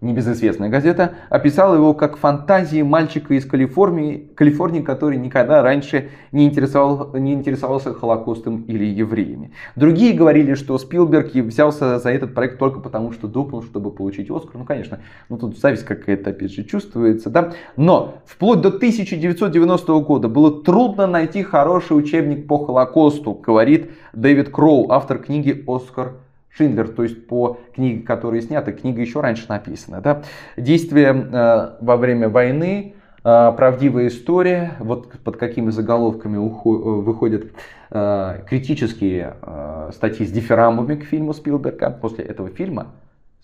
[0.00, 7.14] небезызвестная газета, описала его как фантазии мальчика из Калифорнии, Калифорнии который никогда раньше не, интересовал,
[7.14, 9.52] не интересовался Холокостом или евреями.
[9.76, 14.56] Другие говорили, что Спилберг взялся за этот проект только потому, что думал, чтобы получить Оскар.
[14.56, 17.52] Ну, конечно, ну тут зависть какая-то, опять же, чувствуется, да.
[17.76, 24.90] Но вплоть до 1990 года было трудно найти хороший учебник по Холокосту, говорит Дэвид Кроу,
[24.90, 26.14] автор книги «Оскар
[26.56, 30.00] Шиндлер, то есть по книге, которая снята, книга еще раньше написана.
[30.00, 30.22] Да?
[30.56, 32.94] Действие э, во время войны,
[33.24, 37.46] э, правдивая история, вот под какими заголовками уху, э, выходят
[37.90, 41.90] э, критические э, статьи с дифирамбами к фильму Спилберга.
[41.90, 42.88] После этого фильма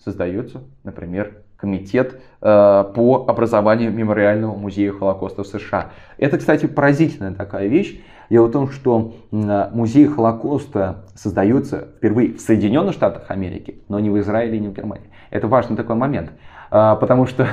[0.03, 5.91] создается, например, комитет э, по образованию мемориального музея Холокоста в США.
[6.17, 8.01] Это, кстати, поразительная такая вещь.
[8.31, 14.17] Дело в том, что музей Холокоста создается впервые в Соединенных Штатах Америки, но не в
[14.19, 15.09] Израиле, не в Германии.
[15.31, 16.31] Это важный такой момент,
[16.69, 17.45] а, потому что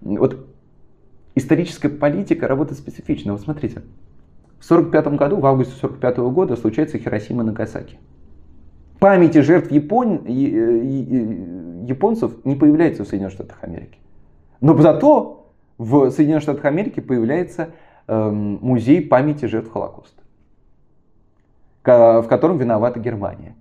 [0.00, 0.46] вот
[1.34, 3.32] историческая политика работает специфично.
[3.32, 3.82] Вот смотрите,
[4.60, 7.98] в 1945 году, в августе 1945 года случается Хиросима и Нагасаки.
[9.00, 10.24] Памяти жертв Япон...
[11.84, 13.98] японцев не появляется в Соединенных Штатах Америки.
[14.60, 15.48] Но зато
[15.78, 17.70] в Соединенных Штатах Америки появляется
[18.08, 20.22] музей памяти жертв Холокоста,
[21.84, 23.54] в котором виновата Германия.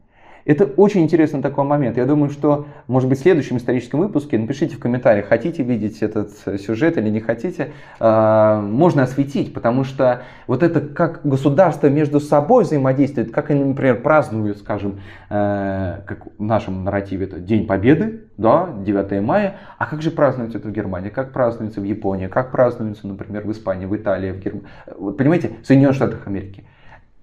[0.52, 1.95] Это очень интересный такой момент.
[1.95, 6.32] Я думаю, что, может быть, в следующем историческом выпуске, напишите в комментариях, хотите видеть этот
[6.60, 7.72] сюжет или не хотите,
[8.02, 14.02] а, можно осветить, потому что вот это как государство между собой взаимодействует, как они, например,
[14.02, 14.99] празднуют, скажем,
[15.30, 20.58] э, как в нашем нарративе, это День Победы, да, 9 мая, а как же празднуется
[20.58, 24.39] это в Германии, как празднуется в Японии, как празднуется, например, в Испании, в Италии, в
[24.39, 26.66] Германии, вот понимаете, в Соединенных Штатах Америки.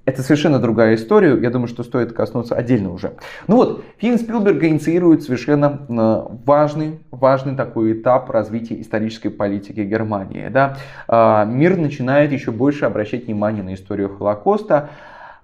[0.08, 3.12] Это совершенно другая история, я думаю, что стоит коснуться отдельно уже.
[3.46, 10.48] Ну вот, фильм Спилберга инициирует совершенно э, важный, важный такой этап развития исторической политики Германии.
[10.48, 10.78] Да?
[11.08, 14.88] А, мир начинает еще больше обращать внимание на историю Холокоста.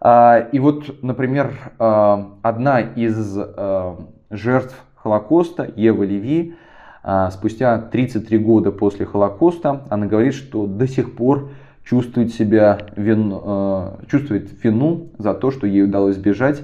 [0.00, 3.38] А, и вот, например, а, одна из
[4.30, 6.56] жертв Холокоста, Ева Леви,
[7.32, 11.50] спустя 33 года после Холокоста, она говорит, что до сих пор
[11.84, 16.62] чувствует себя вин, э, чувствует вину за то, что ей удалось сбежать,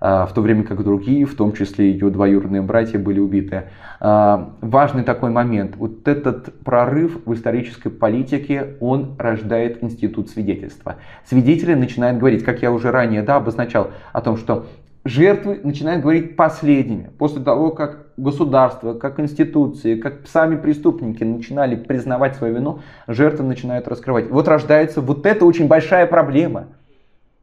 [0.00, 3.64] э, в то время как другие, в том числе ее двоюродные братья, были убиты.
[4.00, 5.76] Э, важный такой момент.
[5.76, 10.96] Вот этот прорыв в исторической политике, он рождает институт свидетельства.
[11.24, 14.66] Свидетели начинают говорить, как я уже ранее да, обозначал, о том, что
[15.04, 17.10] жертвы начинают говорить последними.
[17.18, 23.88] После того, как государство, как институции, как сами преступники начинали признавать свою вину, жертвы начинают
[23.88, 24.30] раскрывать.
[24.30, 26.66] Вот рождается вот эта очень большая проблема.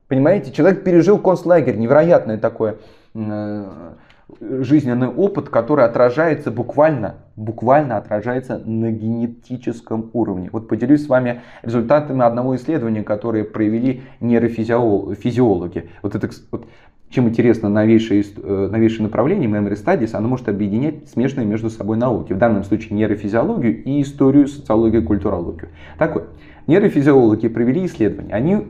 [0.07, 2.77] Понимаете, человек пережил концлагерь, невероятное такое
[3.13, 3.93] э,
[4.39, 10.49] жизненный опыт, который отражается буквально, буквально отражается на генетическом уровне.
[10.51, 15.89] Вот поделюсь с вами результатами одного исследования, которое провели нейрофизиологи.
[16.01, 16.65] Вот это вот
[17.11, 22.31] чем интересно новейшее, э, новейшее направление Memory Studies, оно может объединять смешанные между собой науки,
[22.33, 25.69] в данном случае нейрофизиологию и историю, социологию, культурологию.
[25.97, 26.29] Так вот,
[26.67, 28.33] нейрофизиологи провели исследование.
[28.33, 28.65] Они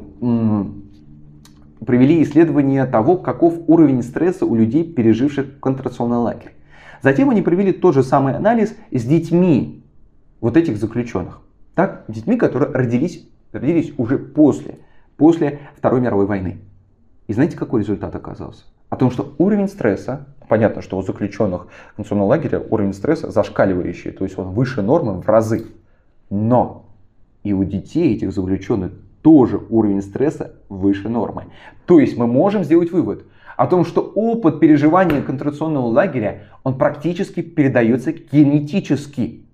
[1.85, 6.53] провели исследование того, каков уровень стресса у людей, переживших концентрационный лагерь.
[7.01, 9.83] Затем они провели тот же самый анализ с детьми
[10.39, 11.41] вот этих заключенных.
[11.75, 14.79] Так, детьми, которые родились, родились уже после,
[15.17, 16.59] после Второй мировой войны.
[17.27, 18.63] И знаете, какой результат оказался?
[18.89, 24.25] О том, что уровень стресса, понятно, что у заключенных концентрационного лагеря уровень стресса зашкаливающий, то
[24.25, 25.67] есть он выше нормы в разы.
[26.29, 26.85] Но
[27.43, 28.91] и у детей этих заключенных
[29.21, 31.45] тоже уровень стресса выше нормы.
[31.85, 33.23] То есть мы можем сделать вывод
[33.57, 39.45] о том, что опыт переживания концентрационного лагеря, он практически передается генетически.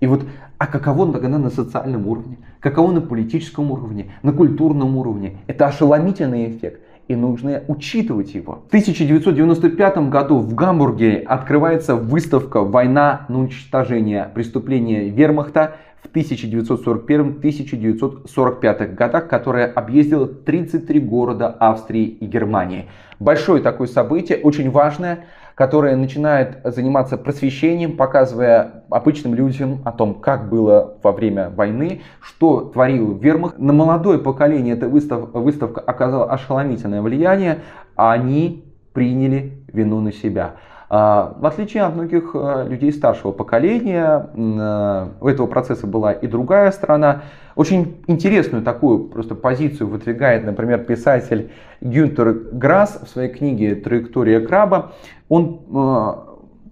[0.00, 0.24] И вот,
[0.58, 5.38] а каково тогда на социальном уровне, каково на политическом уровне, на культурном уровне?
[5.46, 8.62] Это ошеломительный эффект и нужно учитывать его.
[8.64, 19.28] В 1995 году в Гамбурге открывается выставка «Война на уничтожение преступления вермахта» в 1941-1945 годах,
[19.28, 22.86] которая объездила 33 города Австрии и Германии.
[23.18, 25.24] Большое такое событие, очень важное,
[25.56, 32.60] которое начинает заниматься просвещением, показывая обычным людям о том, как было во время войны, что
[32.60, 33.58] творил вермахт.
[33.58, 37.60] На молодое поколение эта выставка оказала ошеломительное влияние,
[37.96, 40.56] а они приняли вину на себя.
[40.88, 46.28] А, в отличие от многих э, людей старшего поколения, э, у этого процесса была и
[46.28, 47.22] другая сторона.
[47.56, 51.50] Очень интересную такую просто позицию выдвигает, например, писатель
[51.80, 54.92] Гюнтер Грасс в своей книге «Траектория краба».
[55.28, 56.14] Он э,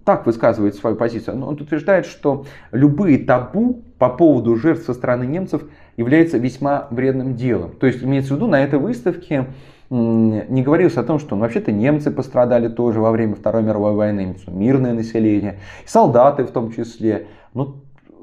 [0.05, 1.43] так высказывает свою позицию.
[1.43, 5.63] Он утверждает, что любые табу по поводу жертв со стороны немцев
[5.97, 7.71] являются весьма вредным делом.
[7.71, 9.47] То есть имеется в виду на этой выставке
[9.89, 14.35] не говорилось о том, что ну, вообще-то немцы пострадали тоже во время Второй мировой войны,
[14.47, 17.27] мирное население, солдаты в том числе.
[17.53, 17.75] Ну,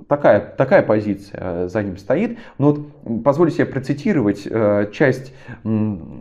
[0.08, 2.38] такая, такая позиция э, за ним стоит.
[2.58, 5.32] Но вот позволю себе процитировать э, часть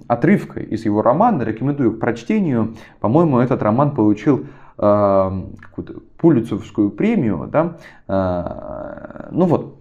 [0.08, 2.76] отрывка из его романа, рекомендую к прочтению.
[3.00, 4.46] По-моему, этот роман получил
[4.78, 7.50] э, какую-то Пулицевскую премию.
[7.52, 7.78] Да?
[9.32, 9.80] Ну вот,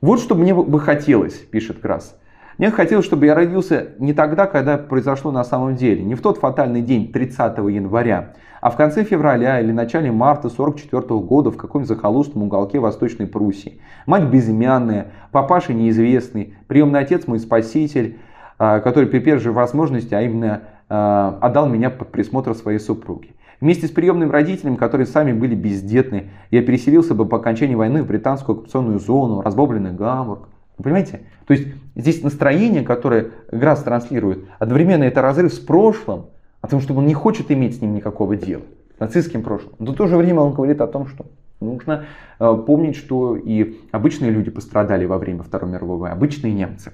[0.00, 2.18] вот что мне бы хотелось, пишет Крас.
[2.56, 6.38] Мне хотелось, чтобы я родился не тогда, когда произошло на самом деле, не в тот
[6.38, 11.88] фатальный день 30 января, а в конце февраля или начале марта 44 года в каком-нибудь
[11.88, 13.80] захолустном уголке Восточной Пруссии.
[14.06, 18.18] Мать безымянная, папаша неизвестный, приемный отец мой спаситель,
[18.56, 23.34] а, который при первой же возможности, а именно а, отдал меня под присмотр своей супруги.
[23.60, 28.06] Вместе с приемным родителем, которые сами были бездетны, я переселился бы по окончании войны в
[28.06, 30.48] британскую оккупационную зону, разбомбленный Гамбург.
[30.76, 31.22] Понимаете?
[31.46, 36.26] То есть здесь настроение, которое Грасс транслирует, одновременно это разрыв с прошлым,
[36.60, 38.62] о том, что он не хочет иметь с ним никакого дела,
[38.98, 39.74] нацистским прошлым.
[39.78, 41.26] Но в то же время он говорит о том, что
[41.60, 42.06] нужно
[42.40, 46.92] э, помнить, что и обычные люди пострадали во время Второй мировой обычные немцы.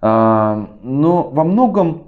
[0.00, 2.04] Э, но во многом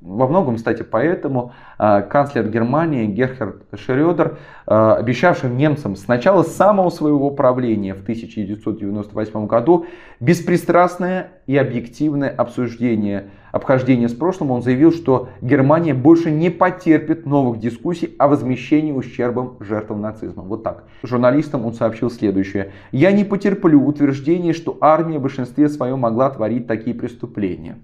[0.00, 6.90] во многом, кстати, поэтому э, канцлер Германии Герхард Шрёдер, э, обещавший немцам с начала самого
[6.90, 9.86] своего правления в 1998 году
[10.20, 17.58] беспристрастное и объективное обсуждение, обхождение с прошлым, он заявил, что Германия больше не потерпит новых
[17.58, 20.44] дискуссий о возмещении ущербом жертвам нацизма.
[20.44, 20.84] Вот так.
[21.02, 22.70] Журналистам он сообщил следующее.
[22.92, 27.78] «Я не потерплю утверждение, что армия в большинстве своем могла творить такие преступления»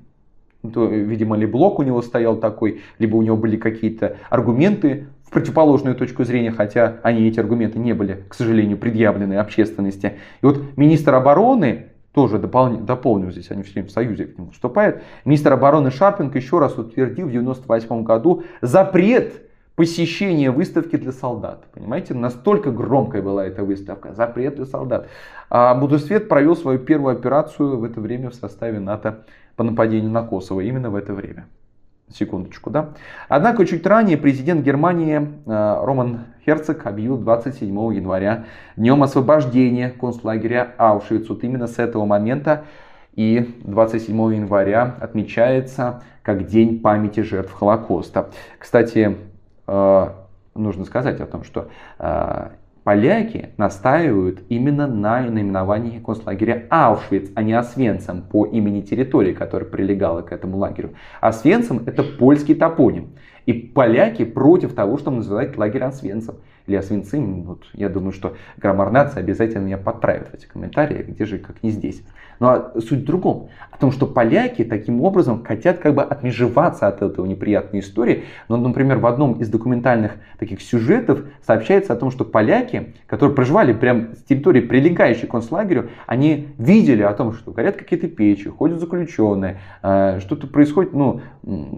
[0.73, 5.31] то, видимо, ли блок у него стоял такой, либо у него были какие-то аргументы в
[5.31, 10.15] противоположную точку зрения, хотя они, эти аргументы, не были, к сожалению, предъявлены общественности.
[10.43, 14.51] И вот министр обороны, тоже дополнил, дополнил здесь, они все время в союзе к нему
[14.51, 19.44] вступают, министр обороны Шарпинг еще раз утвердил в 1998 году запрет
[19.77, 21.65] посещения выставки для солдат.
[21.73, 25.09] Понимаете, настолько громкая была эта выставка, запрет для солдат.
[25.51, 29.25] А Будусвет провел свою первую операцию в это время в составе НАТО
[29.57, 31.47] по нападению на Косово именно в это время.
[32.13, 32.91] Секундочку, да.
[33.29, 38.45] Однако чуть ранее президент Германии э, Роман Херцог объявил 27 января
[38.77, 41.29] днем освобождения концлагеря Аушвиц.
[41.29, 42.65] Вот именно с этого момента
[43.15, 48.31] и 27 января отмечается как День памяти жертв Холокоста.
[48.59, 49.17] Кстати,
[49.67, 51.69] нужно сказать о том, что
[51.99, 52.49] э,
[52.85, 60.23] поляки настаивают именно на наименовании концлагеря Аушвиц, а не Освенцим по имени территории, которая прилегала
[60.23, 60.95] к этому лагерю.
[61.21, 63.15] Освенцим это польский топоним.
[63.47, 66.37] И поляки против того, что называют лагерь Освенцим.
[66.67, 67.43] или Освенцим.
[67.43, 71.71] Вот, я думаю, что граммар обязательно меня подправит в этих комментариях, где же, как не
[71.71, 72.03] здесь.
[72.41, 73.49] Ну а суть в другом.
[73.71, 78.25] О том, что поляки таким образом хотят как бы отмежеваться от этого неприятной истории.
[78.49, 83.73] Но, например, в одном из документальных таких сюжетов сообщается о том, что поляки, которые проживали
[83.73, 88.79] прямо с территории прилегающей к концлагерю, они видели о том, что горят какие-то печи, ходят
[88.79, 91.21] заключенные, э, что-то происходит ну,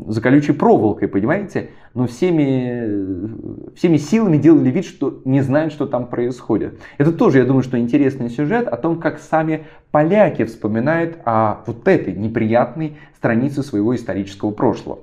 [0.06, 1.70] за колючей проволокой, понимаете?
[1.94, 6.78] Но всеми, всеми силами делали вид, что не знают, что там происходит.
[6.98, 9.64] Это тоже, я думаю, что интересный сюжет о том, как сами
[9.96, 14.98] поляки вспоминают о вот этой неприятной странице своего исторического прошлого.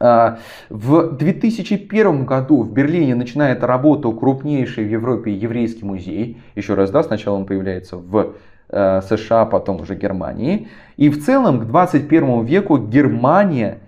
[0.00, 0.38] А,
[0.70, 6.40] в 2001 году в Берлине начинает работу крупнейший в Европе еврейский музей.
[6.54, 8.36] Еще раз, да, сначала он появляется в
[8.70, 10.68] э, США, потом уже Германии.
[10.96, 13.80] И в целом к 21 веку Германия,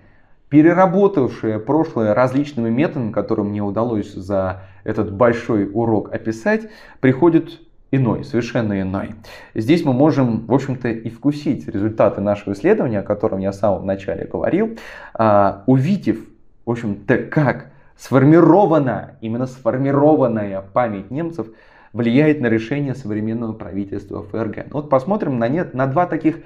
[0.50, 6.68] переработавшая прошлое различными методами, которые мне удалось за этот большой урок описать,
[7.00, 7.60] приходит
[7.96, 9.10] иной, совершенно иной.
[9.54, 13.86] Здесь мы можем, в общем-то, и вкусить результаты нашего исследования, о котором я в самом
[13.86, 14.78] начале говорил,
[15.14, 16.18] а, увидев,
[16.64, 21.48] в общем-то, как сформирована, именно сформированная память немцев
[21.92, 24.66] влияет на решение современного правительства ФРГ.
[24.72, 26.40] Вот посмотрим на, нет, на два таких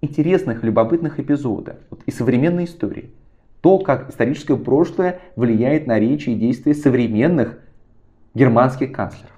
[0.00, 3.10] интересных, любопытных эпизода вот, из современной истории.
[3.60, 7.58] То, как историческое прошлое влияет на речи и действия современных
[8.34, 9.32] германских канцлеров.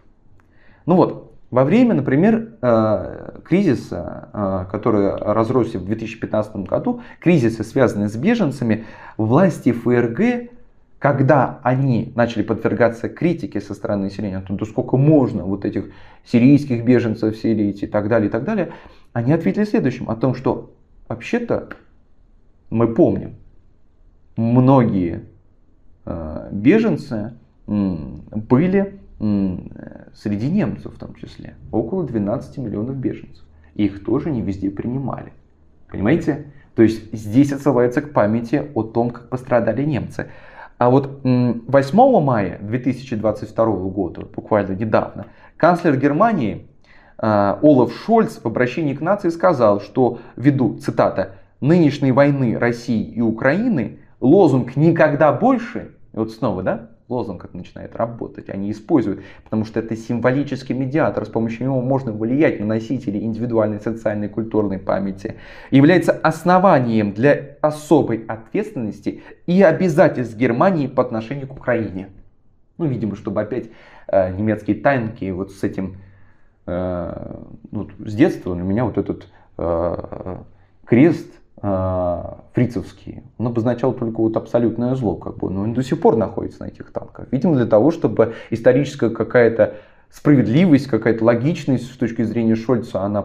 [0.86, 8.10] Ну вот, во время, например, э, кризиса, э, который разросся в 2015 году, кризисы, связанные
[8.10, 8.84] с беженцами,
[9.16, 10.50] власти ФРГ,
[10.98, 15.86] когда они начали подвергаться критике со стороны населения, то сколько можно вот этих
[16.26, 17.82] сирийских беженцев селить?
[17.82, 18.72] и так далее, и так далее,
[19.14, 20.74] они ответили следующим, о том, что
[21.08, 21.70] вообще-то
[22.68, 23.36] мы помним,
[24.36, 25.24] многие
[26.04, 27.32] э, беженцы
[27.66, 28.98] были
[30.14, 33.44] среди немцев в том числе, около 12 миллионов беженцев.
[33.74, 35.32] их тоже не везде принимали.
[35.90, 36.46] Понимаете?
[36.74, 40.28] То есть здесь отсылается к памяти о том, как пострадали немцы.
[40.78, 45.26] А вот 8 мая 2022 года, буквально недавно,
[45.56, 46.68] канцлер Германии
[47.16, 53.20] а, Олаф Шольц в обращении к нации сказал, что ввиду, цитата, нынешней войны России и
[53.20, 59.80] Украины лозунг «никогда больше», вот снова, да, лозунг как начинает работать, они используют, потому что
[59.80, 65.36] это символический медиатор, с помощью него можно влиять на носителей индивидуальной социальной культурной памяти,
[65.70, 72.10] является основанием для особой ответственности и обязательств Германии по отношению к Украине.
[72.76, 73.70] Ну, видимо, чтобы опять
[74.06, 75.96] э, немецкие танки вот с этим,
[76.66, 77.36] э,
[77.70, 79.26] ну, с детства у меня вот этот
[79.56, 80.36] э,
[80.84, 81.26] крест
[81.62, 82.22] э,
[82.52, 86.64] фрицевский, он обозначал только вот абсолютное зло, как бы, но он до сих пор находится
[86.64, 87.28] на этих танках.
[87.30, 89.74] Видимо, для того, чтобы историческая какая-то
[90.10, 93.22] справедливость, какая-то логичность с точки зрения Шольца, она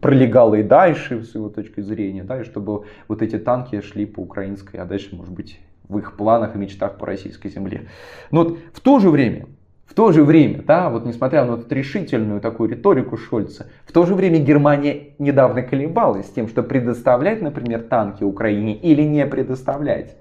[0.00, 4.20] пролегала и дальше с его точки зрения, да, и чтобы вот эти танки шли по
[4.20, 7.88] украинской, а дальше, может быть, в их планах и мечтах по российской земле.
[8.30, 9.46] Но вот в то же время
[9.86, 14.04] в то же время, да, вот несмотря на вот решительную такую риторику Шольца, в то
[14.04, 20.16] же время Германия недавно колебалась с тем, что предоставлять, например, танки Украине или не предоставлять.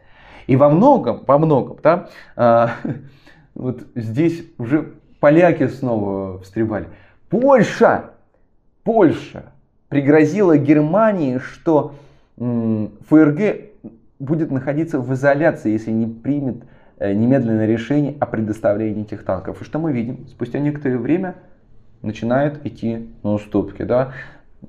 [0.47, 2.67] И во многом, во многом, да, э,
[3.55, 6.87] вот здесь уже поляки снова встревали.
[7.29, 8.11] Польша,
[8.83, 9.51] Польша
[9.89, 11.95] пригрозила Германии, что
[12.37, 13.71] ФРГ
[14.19, 16.57] будет находиться в изоляции, если не примет
[16.99, 19.61] немедленное решение о предоставлении этих танков.
[19.61, 20.27] И что мы видим?
[20.27, 21.35] Спустя некоторое время
[22.01, 23.83] начинают идти на уступки.
[23.83, 24.13] Да?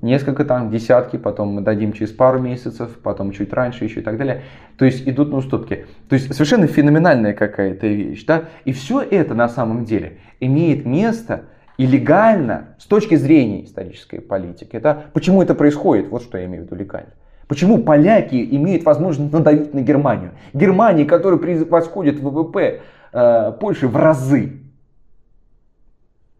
[0.01, 4.17] Несколько там, десятки, потом мы дадим через пару месяцев, потом чуть раньше еще и так
[4.17, 4.43] далее.
[4.77, 5.85] То есть идут на уступки.
[6.09, 8.25] То есть совершенно феноменальная какая-то вещь.
[8.25, 8.45] Да?
[8.65, 11.45] И все это на самом деле имеет место
[11.77, 14.77] и легально с точки зрения исторической политики.
[14.79, 15.05] Да?
[15.13, 16.09] Почему это происходит?
[16.09, 17.11] Вот что я имею в виду легально.
[17.47, 20.31] Почему поляки имеют возможность надавить на Германию?
[20.53, 22.81] Германия, которая превосходит ВВП
[23.13, 24.59] э, Польши в разы.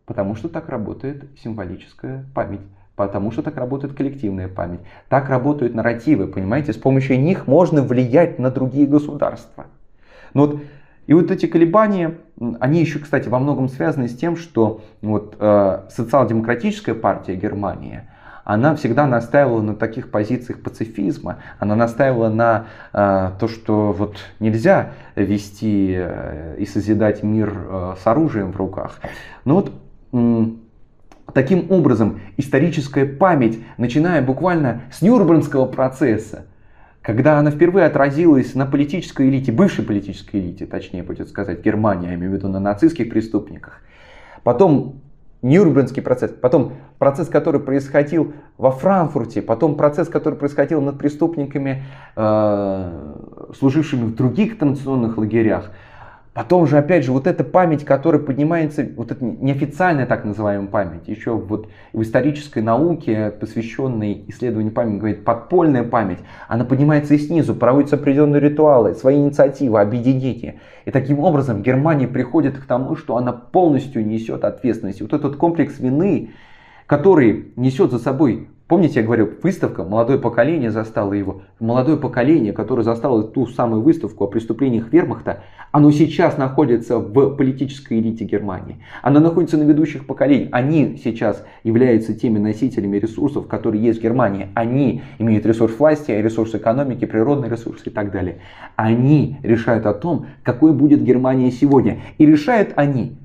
[0.06, 2.62] Потому что так работает символическая память.
[2.96, 4.82] Потому что так работает коллективная память.
[5.08, 6.74] Так работают нарративы, понимаете?
[6.74, 9.68] С помощью них можно влиять на другие государства.
[10.34, 10.60] Но вот,
[11.06, 12.16] и вот эти колебания,
[12.60, 18.02] они еще, кстати, во многом связаны с тем, что вот, э, социал-демократическая партия Германии–
[18.48, 24.92] она всегда настаивала на таких позициях пацифизма, она настаивала на э, то, что вот нельзя
[25.18, 29.02] вести э, и созидать мир э, с оружием в руках.
[29.44, 29.74] Но вот
[30.14, 30.46] э,
[31.34, 36.46] таким образом историческая память, начиная буквально с Нюрнбергского процесса,
[37.02, 42.16] когда она впервые отразилась на политической элите, бывшей политической элите, точнее будет сказать, Германия, я
[42.16, 43.82] имею в виду на нацистских преступниках,
[44.44, 45.02] потом
[45.42, 51.84] Нюрнбергский процесс, потом процесс, который происходил во Франкфурте, потом процесс, который происходил над преступниками,
[52.16, 53.14] э,
[53.58, 55.72] служившими в других традиционных лагерях,
[56.38, 61.08] Потом же, опять же, вот эта память, которая поднимается, вот эта неофициальная так называемая память,
[61.08, 67.56] еще вот в исторической науке, посвященной исследованию памяти, говорит, подпольная память, она поднимается и снизу,
[67.56, 70.60] проводятся определенные ритуалы, свои инициативы, объединения.
[70.86, 75.02] И таким образом Германия приходит к тому, что она полностью несет ответственность.
[75.02, 76.34] Вот этот комплекс вины,
[76.86, 81.44] который несет за собой Помните, я говорил, выставка, молодое поколение застало его.
[81.58, 85.40] Молодое поколение, которое застало ту самую выставку о преступлениях вермахта,
[85.72, 88.76] оно сейчас находится в политической элите Германии.
[89.02, 90.50] Оно находится на ведущих поколениях.
[90.52, 94.50] Они сейчас являются теми носителями ресурсов, которые есть в Германии.
[94.54, 98.40] Они имеют ресурс власти, ресурс экономики, природные ресурсы и так далее.
[98.76, 102.00] Они решают о том, какой будет Германия сегодня.
[102.18, 103.18] И решают они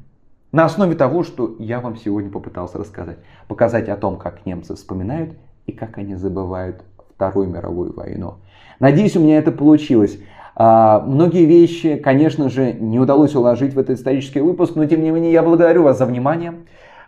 [0.53, 3.19] на основе того, что я вам сегодня попытался рассказать.
[3.49, 5.33] Показать о том, как немцы вспоминают
[5.67, 6.83] и как они забывают
[7.15, 8.35] Вторую мировую войну.
[8.81, 10.19] Надеюсь, у меня это получилось.
[10.55, 15.11] А, многие вещи, конечно же, не удалось уложить в этот исторический выпуск, но тем не
[15.11, 16.55] менее я благодарю вас за внимание.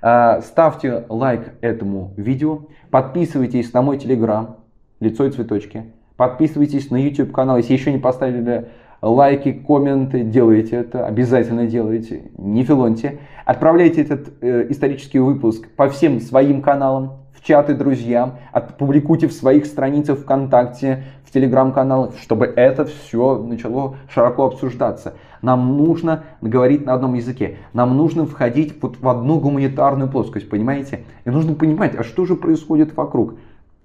[0.00, 2.60] А, ставьте лайк этому видео,
[2.90, 4.58] подписывайтесь на мой телеграм,
[5.00, 8.68] лицо и цветочки, подписывайтесь на YouTube канал, если еще не поставили
[9.04, 13.18] лайки, комменты, делайте это, обязательно делайте, не филоньте.
[13.44, 19.66] Отправляйте этот э, исторический выпуск по всем своим каналам, в чаты друзьям, опубликуйте в своих
[19.66, 25.14] страницах ВКонтакте, в телеграм-каналах, чтобы это все начало широко обсуждаться.
[25.42, 31.04] Нам нужно говорить на одном языке, нам нужно входить вот в одну гуманитарную плоскость, понимаете?
[31.26, 33.34] И нужно понимать, а что же происходит вокруг?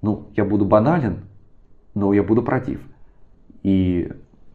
[0.02, 1.26] Ну, я буду банален,
[1.94, 2.80] но я буду против.
[3.64, 4.10] И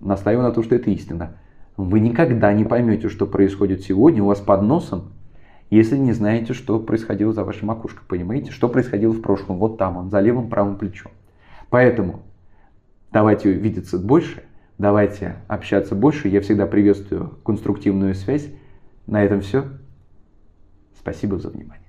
[0.05, 1.37] настаиваю на том, что это истина.
[1.77, 5.13] Вы никогда не поймете, что происходит сегодня у вас под носом,
[5.71, 8.05] если не знаете, что происходило за вашей макушкой.
[8.07, 11.11] Понимаете, что происходило в прошлом, вот там он, за левым правым плечом.
[11.71, 12.23] Поэтому
[13.13, 14.45] давайте видеться больше,
[14.79, 16.29] давайте общаться больше.
[16.29, 18.47] Я всегда приветствую конструктивную связь.
[19.07, 19.65] На этом все.
[20.97, 21.84] Спасибо за внимание.